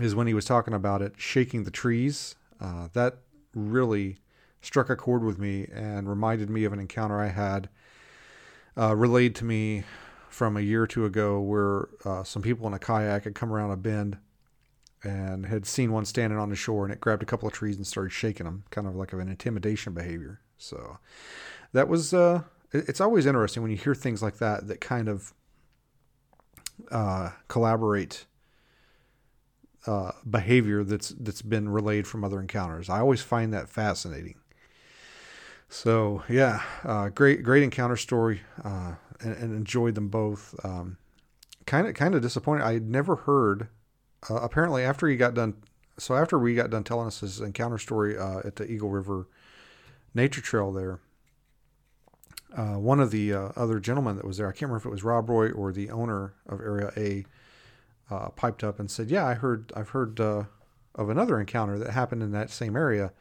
is 0.00 0.14
when 0.14 0.26
he 0.26 0.34
was 0.34 0.44
talking 0.44 0.74
about 0.74 1.02
it 1.02 1.14
shaking 1.16 1.64
the 1.64 1.70
trees. 1.70 2.36
Uh, 2.60 2.88
that 2.92 3.18
really 3.54 4.18
struck 4.62 4.90
a 4.90 4.96
chord 4.96 5.24
with 5.24 5.38
me 5.38 5.66
and 5.72 6.08
reminded 6.08 6.50
me 6.50 6.64
of 6.64 6.72
an 6.72 6.78
encounter 6.78 7.20
I 7.20 7.28
had 7.28 7.68
uh, 8.76 8.94
relayed 8.94 9.34
to 9.36 9.44
me 9.44 9.84
from 10.28 10.56
a 10.56 10.60
year 10.60 10.82
or 10.82 10.86
two 10.86 11.04
ago 11.04 11.40
where 11.40 11.88
uh, 12.04 12.22
some 12.22 12.42
people 12.42 12.66
in 12.66 12.74
a 12.74 12.78
kayak 12.78 13.24
had 13.24 13.34
come 13.34 13.52
around 13.52 13.70
a 13.72 13.76
bend 13.76 14.18
and 15.02 15.46
had 15.46 15.66
seen 15.66 15.92
one 15.92 16.04
standing 16.04 16.38
on 16.38 16.50
the 16.50 16.56
shore 16.56 16.84
and 16.84 16.92
it 16.92 17.00
grabbed 17.00 17.22
a 17.22 17.26
couple 17.26 17.48
of 17.48 17.54
trees 17.54 17.76
and 17.76 17.86
started 17.86 18.10
shaking 18.10 18.44
them, 18.44 18.64
kind 18.70 18.86
of 18.86 18.94
like 18.94 19.12
of 19.12 19.18
an 19.18 19.28
intimidation 19.28 19.94
behavior. 19.94 20.40
So 20.58 20.98
that 21.72 21.88
was, 21.88 22.12
uh, 22.14 22.42
it's 22.72 23.00
always 23.00 23.26
interesting 23.26 23.62
when 23.62 23.70
you 23.70 23.76
hear 23.76 23.94
things 23.94 24.22
like 24.22 24.38
that 24.38 24.68
that 24.68 24.80
kind 24.80 25.08
of 25.08 25.34
uh, 26.90 27.30
collaborate 27.48 28.26
uh, 29.86 30.12
behavior 30.28 30.84
that's 30.84 31.10
that's 31.10 31.42
been 31.42 31.68
relayed 31.68 32.06
from 32.06 32.24
other 32.24 32.40
encounters. 32.40 32.88
I 32.88 33.00
always 33.00 33.22
find 33.22 33.52
that 33.52 33.68
fascinating. 33.68 34.36
So 35.68 36.22
yeah, 36.28 36.62
uh, 36.84 37.08
great 37.08 37.42
great 37.42 37.62
encounter 37.62 37.96
story, 37.96 38.42
uh, 38.64 38.94
and, 39.20 39.36
and 39.36 39.54
enjoyed 39.54 39.94
them 39.94 40.08
both. 40.08 40.54
Kind 41.66 41.86
of 41.86 41.94
kind 41.94 42.14
of 42.14 42.22
disappointed. 42.22 42.64
I 42.64 42.72
had 42.72 42.88
never 42.88 43.16
heard. 43.16 43.68
Uh, 44.28 44.36
apparently, 44.36 44.82
after 44.82 45.06
he 45.06 45.16
got 45.16 45.34
done, 45.34 45.54
so 45.98 46.14
after 46.14 46.38
we 46.38 46.54
got 46.54 46.70
done 46.70 46.84
telling 46.84 47.06
us 47.06 47.20
his 47.20 47.40
encounter 47.40 47.78
story 47.78 48.18
uh, 48.18 48.40
at 48.44 48.56
the 48.56 48.70
Eagle 48.70 48.90
River 48.90 49.28
Nature 50.14 50.40
Trail 50.40 50.72
there, 50.72 50.98
uh, 52.56 52.74
one 52.74 53.00
of 53.00 53.10
the 53.10 53.32
uh, 53.32 53.48
other 53.56 53.78
gentlemen 53.78 54.16
that 54.16 54.24
was 54.24 54.36
there, 54.36 54.48
I 54.48 54.52
can't 54.52 54.62
remember 54.62 54.78
if 54.78 54.86
it 54.86 54.90
was 54.90 55.04
Rob 55.04 55.28
Roy 55.28 55.50
or 55.50 55.72
the 55.72 55.90
owner 55.90 56.34
of 56.48 56.60
Area 56.60 56.92
A, 56.96 57.24
uh, 58.10 58.28
piped 58.30 58.64
up 58.64 58.80
and 58.80 58.90
said, 58.90 59.10
"Yeah, 59.10 59.24
I 59.24 59.34
heard 59.34 59.72
I've 59.76 59.90
heard 59.90 60.18
uh, 60.18 60.44
of 60.94 61.10
another 61.10 61.38
encounter 61.38 61.78
that 61.78 61.90
happened 61.90 62.22
in 62.22 62.32
that 62.32 62.50
same 62.50 62.76
area," 62.76 63.12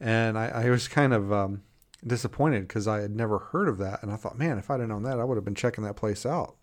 and 0.00 0.36
I, 0.36 0.48
I 0.48 0.70
was 0.70 0.88
kind 0.88 1.12
of 1.12 1.32
um, 1.32 1.62
disappointed 2.04 2.66
because 2.66 2.88
I 2.88 3.00
had 3.00 3.14
never 3.14 3.38
heard 3.38 3.68
of 3.68 3.78
that, 3.78 4.02
and 4.02 4.10
I 4.10 4.16
thought, 4.16 4.36
man, 4.36 4.58
if 4.58 4.70
I'd 4.70 4.80
have 4.80 4.88
known 4.88 5.04
that, 5.04 5.20
I 5.20 5.24
would 5.24 5.36
have 5.36 5.44
been 5.44 5.54
checking 5.54 5.84
that 5.84 5.94
place 5.94 6.26
out. 6.26 6.56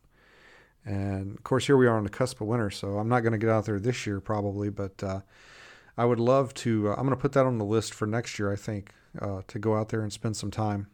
And 0.83 1.37
of 1.37 1.43
course, 1.43 1.65
here 1.65 1.77
we 1.77 1.87
are 1.87 1.97
on 1.97 2.03
the 2.03 2.09
cusp 2.09 2.41
of 2.41 2.47
winter, 2.47 2.69
so 2.69 2.99
I'm 2.99 3.09
not 3.09 3.21
going 3.21 3.31
to 3.31 3.39
get 3.39 3.49
out 3.49 3.65
there 3.65 3.79
this 3.79 4.05
year 4.05 4.19
probably, 4.19 4.69
but 4.69 5.01
uh, 5.01 5.21
I 5.97 6.03
would 6.05 6.19
love 6.19 6.53
to. 6.55 6.89
Uh, 6.89 6.91
I'm 6.91 7.05
going 7.05 7.09
to 7.11 7.15
put 7.15 7.31
that 7.31 7.45
on 7.45 7.57
the 7.57 7.65
list 7.65 7.93
for 7.93 8.05
next 8.05 8.37
year. 8.37 8.51
I 8.51 8.57
think 8.57 8.91
to 9.47 9.59
go 9.59 9.77
out 9.77 9.89
there 9.89 10.01
and 10.01 10.11
spend 10.11 10.35
some 10.35 10.51
time. 10.51 10.87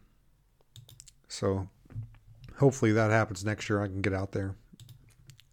So 1.32 1.66
hopefully 2.58 2.92
that 2.92 3.10
happens 3.10 3.42
next 3.42 3.70
year. 3.70 3.80
I 3.80 3.86
can 3.86 4.02
get 4.02 4.12
out 4.12 4.32
there. 4.32 4.54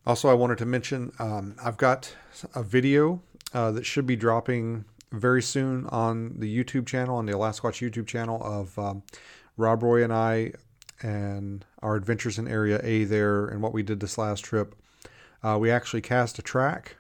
Also, 0.05 0.27
I 0.27 0.33
wanted 0.33 0.57
to 0.57 0.65
mention 0.65 1.13
um, 1.19 1.55
I've 1.63 1.77
got 1.77 2.13
a 2.53 2.61
video 2.61 3.21
uh, 3.53 3.71
that 3.71 3.85
should 3.85 4.05
be 4.05 4.17
dropping 4.17 4.83
very 5.13 5.41
soon 5.41 5.87
on 5.87 6.37
the 6.37 6.63
YouTube 6.63 6.85
channel, 6.85 7.15
on 7.15 7.25
the 7.25 7.31
Alasquatch 7.31 7.79
YouTube 7.79 8.07
channel 8.07 8.43
of 8.43 8.77
um, 8.77 9.03
Rob 9.55 9.81
Roy 9.81 10.03
and 10.03 10.11
I 10.11 10.51
and 11.01 11.63
our 11.81 11.95
adventures 11.95 12.37
in 12.37 12.49
Area 12.49 12.81
A 12.83 13.05
there 13.05 13.45
and 13.45 13.61
what 13.61 13.73
we 13.73 13.81
did 13.81 14.01
this 14.01 14.17
last 14.17 14.43
trip. 14.43 14.75
Uh, 15.41 15.57
we 15.57 15.71
actually 15.71 16.01
cast 16.01 16.37
a 16.37 16.41
track, 16.41 16.97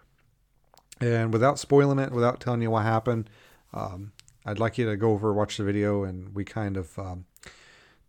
and 1.01 1.33
without 1.33 1.59
spoiling 1.59 1.99
it, 1.99 2.13
without 2.13 2.39
telling 2.39 2.61
you 2.61 2.71
what 2.71 2.83
happened, 2.83 3.29
um, 3.73 4.13
I'd 4.45 4.57
like 4.59 4.77
you 4.77 4.89
to 4.89 4.95
go 4.95 5.11
over, 5.11 5.33
watch 5.33 5.57
the 5.57 5.65
video, 5.65 6.05
and 6.05 6.33
we 6.33 6.45
kind 6.45 6.77
of 6.77 6.97
um, 6.97 7.25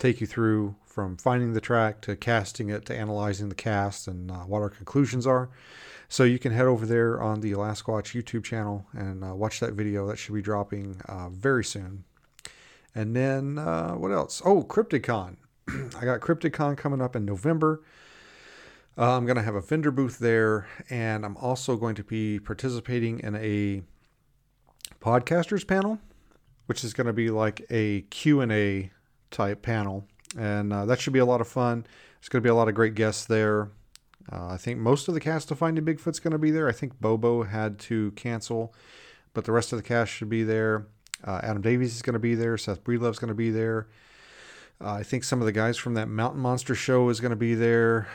take 0.00 0.20
you 0.20 0.26
through 0.26 0.74
from 0.84 1.16
finding 1.16 1.52
the 1.52 1.60
track 1.60 2.00
to 2.00 2.16
casting 2.16 2.68
it 2.70 2.84
to 2.86 2.96
analyzing 2.96 3.48
the 3.48 3.54
cast 3.54 4.08
and 4.08 4.30
uh, 4.30 4.38
what 4.38 4.62
our 4.62 4.70
conclusions 4.70 5.26
are. 5.26 5.50
So 6.08 6.24
you 6.24 6.40
can 6.40 6.52
head 6.52 6.66
over 6.66 6.84
there 6.84 7.22
on 7.22 7.40
the 7.40 7.52
Alasquatch 7.52 8.20
YouTube 8.20 8.42
channel 8.42 8.86
and 8.92 9.22
uh, 9.22 9.34
watch 9.34 9.60
that 9.60 9.74
video. 9.74 10.08
That 10.08 10.18
should 10.18 10.34
be 10.34 10.42
dropping 10.42 11.00
uh, 11.06 11.28
very 11.28 11.64
soon. 11.64 12.04
And 12.94 13.14
then 13.14 13.58
uh, 13.58 13.92
what 13.92 14.10
else? 14.10 14.42
Oh, 14.44 14.64
CryptidCon. 14.64 15.36
I 15.68 16.04
got 16.04 16.20
CryptidCon 16.20 16.76
coming 16.76 17.00
up 17.00 17.14
in 17.14 17.24
November. 17.24 17.82
Uh, 18.98 19.16
I'm 19.16 19.24
going 19.24 19.36
to 19.36 19.42
have 19.42 19.54
a 19.54 19.60
vendor 19.60 19.92
booth 19.92 20.18
there, 20.18 20.66
and 20.90 21.24
I'm 21.24 21.36
also 21.36 21.76
going 21.76 21.94
to 21.94 22.02
be 22.02 22.40
participating 22.40 23.20
in 23.20 23.36
a 23.36 23.82
podcasters 25.00 25.66
panel, 25.66 26.00
which 26.66 26.82
is 26.82 26.92
going 26.92 27.06
to 27.06 27.12
be 27.12 27.30
like 27.30 27.64
a 27.70 28.02
Q&A 28.10 28.90
type 29.30 29.62
panel, 29.62 30.06
and 30.38 30.72
uh, 30.72 30.86
that 30.86 31.00
should 31.00 31.12
be 31.12 31.18
a 31.18 31.24
lot 31.24 31.40
of 31.40 31.48
fun. 31.48 31.86
There's 32.20 32.28
going 32.28 32.42
to 32.42 32.46
be 32.46 32.50
a 32.50 32.54
lot 32.54 32.68
of 32.68 32.74
great 32.74 32.94
guests 32.94 33.24
there. 33.24 33.70
Uh, 34.30 34.48
I 34.48 34.56
think 34.56 34.78
most 34.78 35.08
of 35.08 35.14
the 35.14 35.20
cast 35.20 35.50
of 35.50 35.58
Finding 35.58 35.84
Bigfoot's 35.84 36.20
going 36.20 36.32
to 36.32 36.38
be 36.38 36.50
there. 36.50 36.68
I 36.68 36.72
think 36.72 37.00
Bobo 37.00 37.42
had 37.42 37.78
to 37.80 38.12
cancel, 38.12 38.74
but 39.34 39.44
the 39.44 39.52
rest 39.52 39.72
of 39.72 39.78
the 39.78 39.82
cast 39.82 40.12
should 40.12 40.28
be 40.28 40.44
there. 40.44 40.86
Uh, 41.24 41.40
Adam 41.42 41.62
Davies 41.62 41.94
is 41.94 42.02
going 42.02 42.14
to 42.14 42.20
be 42.20 42.34
there. 42.34 42.56
Seth 42.56 42.84
Breedlove's 42.84 43.18
going 43.18 43.28
to 43.28 43.34
be 43.34 43.50
there. 43.50 43.88
Uh, 44.82 44.92
I 44.92 45.02
think 45.02 45.24
some 45.24 45.40
of 45.40 45.46
the 45.46 45.52
guys 45.52 45.76
from 45.76 45.94
that 45.94 46.08
Mountain 46.08 46.40
Monster 46.40 46.74
show 46.74 47.08
is 47.10 47.20
going 47.20 47.30
to 47.30 47.36
be 47.36 47.54
there. 47.54 48.08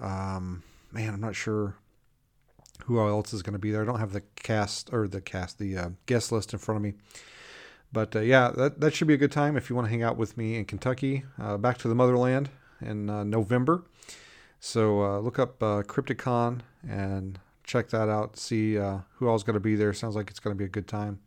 Um, 0.00 0.62
man, 0.92 1.14
I'm 1.14 1.20
not 1.20 1.34
sure 1.34 1.76
who 2.84 2.98
else 2.98 3.32
is 3.32 3.42
going 3.42 3.54
to 3.54 3.58
be 3.58 3.70
there. 3.70 3.82
I 3.82 3.84
don't 3.86 4.00
have 4.00 4.12
the 4.12 4.22
cast 4.36 4.92
or 4.92 5.08
the 5.08 5.20
cast, 5.20 5.58
the 5.58 5.76
uh, 5.76 5.88
guest 6.06 6.32
list 6.32 6.52
in 6.52 6.58
front 6.58 6.76
of 6.76 6.82
me. 6.82 6.94
But 7.92 8.14
uh, 8.14 8.20
yeah, 8.20 8.52
that, 8.56 8.80
that 8.80 8.94
should 8.94 9.08
be 9.08 9.14
a 9.14 9.18
good 9.18 9.32
time 9.32 9.56
if 9.56 9.68
you 9.68 9.76
want 9.76 9.86
to 9.86 9.90
hang 9.90 10.02
out 10.02 10.16
with 10.16 10.36
me 10.36 10.56
in 10.56 10.64
Kentucky, 10.64 11.24
uh, 11.40 11.56
back 11.56 11.78
to 11.78 11.88
the 11.88 11.94
motherland 11.94 12.50
in 12.80 13.10
uh, 13.10 13.24
November. 13.24 13.82
So 14.60 15.02
uh, 15.02 15.18
look 15.18 15.38
up 15.38 15.62
uh, 15.62 15.82
CryptidCon 15.82 16.60
and 16.88 17.38
check 17.64 17.88
that 17.90 18.08
out. 18.08 18.36
See 18.36 18.74
who 18.74 19.28
all's 19.28 19.42
going 19.42 19.54
to 19.54 19.60
be 19.60 19.74
there. 19.74 19.92
Sounds 19.92 20.16
like 20.16 20.30
it's 20.30 20.40
going 20.40 20.54
to 20.54 20.58
be 20.58 20.64
a 20.64 20.68
good 20.68 20.86
time. 20.86 21.20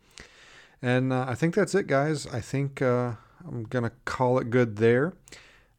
And 0.81 1.13
I 1.13 1.35
think 1.35 1.55
that's 1.55 1.75
it, 1.75 1.87
guys. 1.87 2.27
I 2.27 2.41
think 2.41 2.81
I'm 2.81 3.63
going 3.69 3.83
to 3.83 3.91
call 4.05 4.39
it 4.39 4.49
good 4.49 4.77
there. 4.77 5.13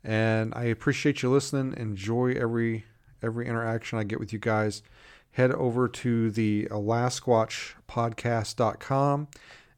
And 0.02 0.52
I 0.54 0.64
appreciate 0.64 1.22
you 1.22 1.30
listening. 1.30 1.74
Enjoy 1.76 2.32
every 2.32 2.84
every 3.22 3.46
interaction 3.46 3.98
I 3.98 4.04
get 4.04 4.20
with 4.20 4.34
you 4.34 4.38
guys. 4.38 4.82
Head 5.32 5.50
over 5.52 5.88
to 5.88 6.30
the 6.30 6.68
AlasquatchPodcast.com 6.70 9.28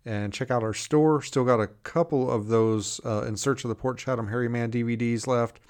and 0.07 0.33
check 0.33 0.51
out 0.51 0.63
our 0.63 0.73
store. 0.73 1.21
Still 1.21 1.45
got 1.45 1.61
a 1.61 1.67
couple 1.67 2.31
of 2.31 2.47
those 2.47 3.03
uh, 3.05 3.25
In 3.27 3.37
Search 3.37 3.65
of 3.65 3.69
the 3.69 3.75
Port 3.75 3.99
Chatham 3.99 4.29
Hairy 4.29 4.49
Man 4.49 4.71
DVDs 4.71 5.27
left 5.27 5.61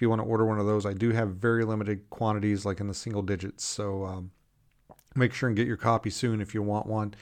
if 0.00 0.02
you 0.02 0.08
want 0.08 0.22
to 0.22 0.26
order 0.26 0.46
one 0.46 0.58
of 0.58 0.64
those, 0.64 0.86
I 0.86 0.94
do 0.94 1.10
have 1.10 1.32
very 1.32 1.62
limited 1.62 2.08
quantities, 2.08 2.64
like 2.64 2.80
in 2.80 2.88
the 2.88 2.94
single 2.94 3.20
digits. 3.20 3.66
So 3.66 4.06
um, 4.06 4.30
make 5.14 5.34
sure 5.34 5.46
and 5.46 5.54
get 5.54 5.66
your 5.66 5.76
copy 5.76 6.08
soon 6.08 6.40
if 6.40 6.54
you 6.54 6.62
want 6.62 6.86
one. 6.86 7.12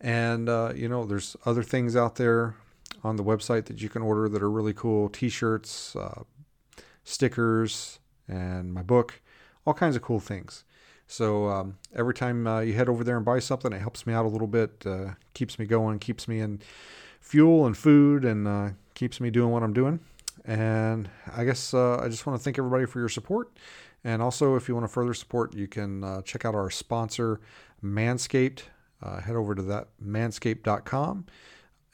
And, 0.00 0.48
uh, 0.48 0.72
you 0.74 0.88
know, 0.88 1.04
there's 1.04 1.36
other 1.46 1.62
things 1.62 1.94
out 1.94 2.16
there 2.16 2.56
on 3.04 3.14
the 3.14 3.22
website 3.22 3.66
that 3.66 3.80
you 3.80 3.88
can 3.88 4.02
order 4.02 4.28
that 4.28 4.42
are 4.42 4.50
really 4.50 4.72
cool 4.72 5.08
t 5.08 5.28
shirts, 5.28 5.94
uh, 5.94 6.24
stickers, 7.04 8.00
and 8.26 8.74
my 8.74 8.82
book, 8.82 9.22
all 9.64 9.72
kinds 9.72 9.94
of 9.94 10.02
cool 10.02 10.18
things. 10.18 10.64
So 11.06 11.48
um, 11.48 11.78
every 11.94 12.14
time 12.14 12.46
uh, 12.46 12.60
you 12.60 12.72
head 12.74 12.88
over 12.88 13.04
there 13.04 13.16
and 13.16 13.24
buy 13.24 13.38
something, 13.38 13.72
it 13.72 13.80
helps 13.80 14.06
me 14.06 14.12
out 14.12 14.26
a 14.26 14.28
little 14.28 14.46
bit, 14.46 14.84
uh, 14.84 15.10
keeps 15.34 15.58
me 15.58 15.66
going, 15.66 15.98
keeps 15.98 16.26
me 16.26 16.40
in 16.40 16.60
fuel 17.20 17.66
and 17.66 17.76
food, 17.76 18.24
and 18.24 18.46
uh, 18.48 18.70
keeps 18.94 19.20
me 19.20 19.30
doing 19.30 19.50
what 19.50 19.62
I'm 19.62 19.72
doing. 19.72 20.00
And 20.44 21.08
I 21.34 21.44
guess 21.44 21.74
uh, 21.74 21.98
I 21.98 22.08
just 22.08 22.26
want 22.26 22.38
to 22.38 22.42
thank 22.42 22.58
everybody 22.58 22.86
for 22.86 22.98
your 22.98 23.08
support. 23.08 23.56
And 24.04 24.22
also, 24.22 24.54
if 24.56 24.68
you 24.68 24.74
want 24.74 24.84
to 24.84 24.92
further 24.92 25.14
support, 25.14 25.54
you 25.54 25.66
can 25.66 26.04
uh, 26.04 26.22
check 26.22 26.44
out 26.44 26.54
our 26.54 26.70
sponsor, 26.70 27.40
Manscaped. 27.82 28.62
Uh, 29.02 29.20
head 29.20 29.36
over 29.36 29.54
to 29.54 29.62
that 29.62 29.88
manscaped.com 30.02 31.26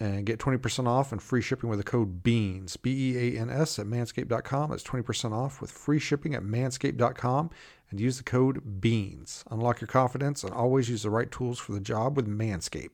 and 0.03 0.27
get 0.27 0.41
20% 0.41 0.89
off 0.89 1.13
and 1.13 1.23
free 1.23 1.41
shipping 1.41 1.71
with 1.71 1.79
the 1.79 1.85
code 1.85 2.25
BEANS, 2.25 2.77
B 2.77 3.15
E 3.15 3.37
A 3.37 3.41
N 3.41 3.49
S, 3.49 3.79
at 3.79 3.87
manscaped.com. 3.87 4.71
That's 4.71 4.83
20% 4.83 5.33
off 5.33 5.61
with 5.61 5.71
free 5.71 6.01
shipping 6.01 6.35
at 6.35 6.43
manscaped.com 6.43 7.51
and 7.89 8.01
use 8.01 8.17
the 8.17 8.25
code 8.25 8.81
BEANS. 8.81 9.45
Unlock 9.49 9.81
your 9.81 9.87
confidence 9.87 10.43
and 10.43 10.53
always 10.53 10.91
use 10.91 11.05
the 11.05 11.11
right 11.11 11.31
tools 11.31 11.61
for 11.61 11.71
the 11.71 11.79
job 11.79 12.17
with 12.17 12.27
Manscaped. 12.27 12.91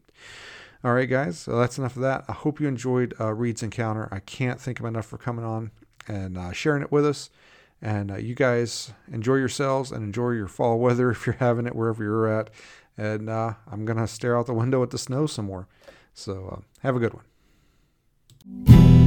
All 0.85 0.93
right, 0.93 1.09
guys. 1.09 1.39
So 1.39 1.59
that's 1.59 1.79
enough 1.79 1.97
of 1.97 2.03
that. 2.03 2.27
I 2.29 2.33
hope 2.33 2.61
you 2.61 2.69
enjoyed 2.69 3.15
uh, 3.19 3.33
Reed's 3.33 3.63
Encounter. 3.63 4.11
I 4.13 4.19
can't 4.19 4.61
thank 4.61 4.79
him 4.79 4.85
enough 4.85 5.07
for 5.07 5.17
coming 5.17 5.47
on 5.47 5.71
and 6.07 6.37
uh, 6.37 6.53
sharing 6.53 6.83
it 6.83 6.93
with 6.93 7.07
us. 7.07 7.31
And 7.81 8.11
uh, 8.11 8.17
you 8.17 8.35
guys 8.35 8.93
enjoy 9.11 9.37
yourselves 9.37 9.93
and 9.93 10.05
enjoy 10.05 10.33
your 10.33 10.47
fall 10.47 10.79
weather 10.79 11.11
if 11.13 11.25
you're 11.25 11.37
having 11.37 11.67
it 11.67 11.75
wherever 11.75 12.05
you're 12.05 12.29
at. 12.29 12.51
And 12.99 13.31
uh, 13.31 13.55
I'm 13.73 13.87
going 13.87 13.99
to 13.99 14.07
stare 14.07 14.37
out 14.37 14.45
the 14.45 14.53
window 14.53 14.83
at 14.83 14.91
the 14.91 14.99
snow 14.99 15.27
some 15.27 15.47
more. 15.47 15.69
So 16.15 16.49
uh, 16.59 16.61
have 16.83 16.97
a 16.97 16.99
good 16.99 17.15
one. 17.15 18.98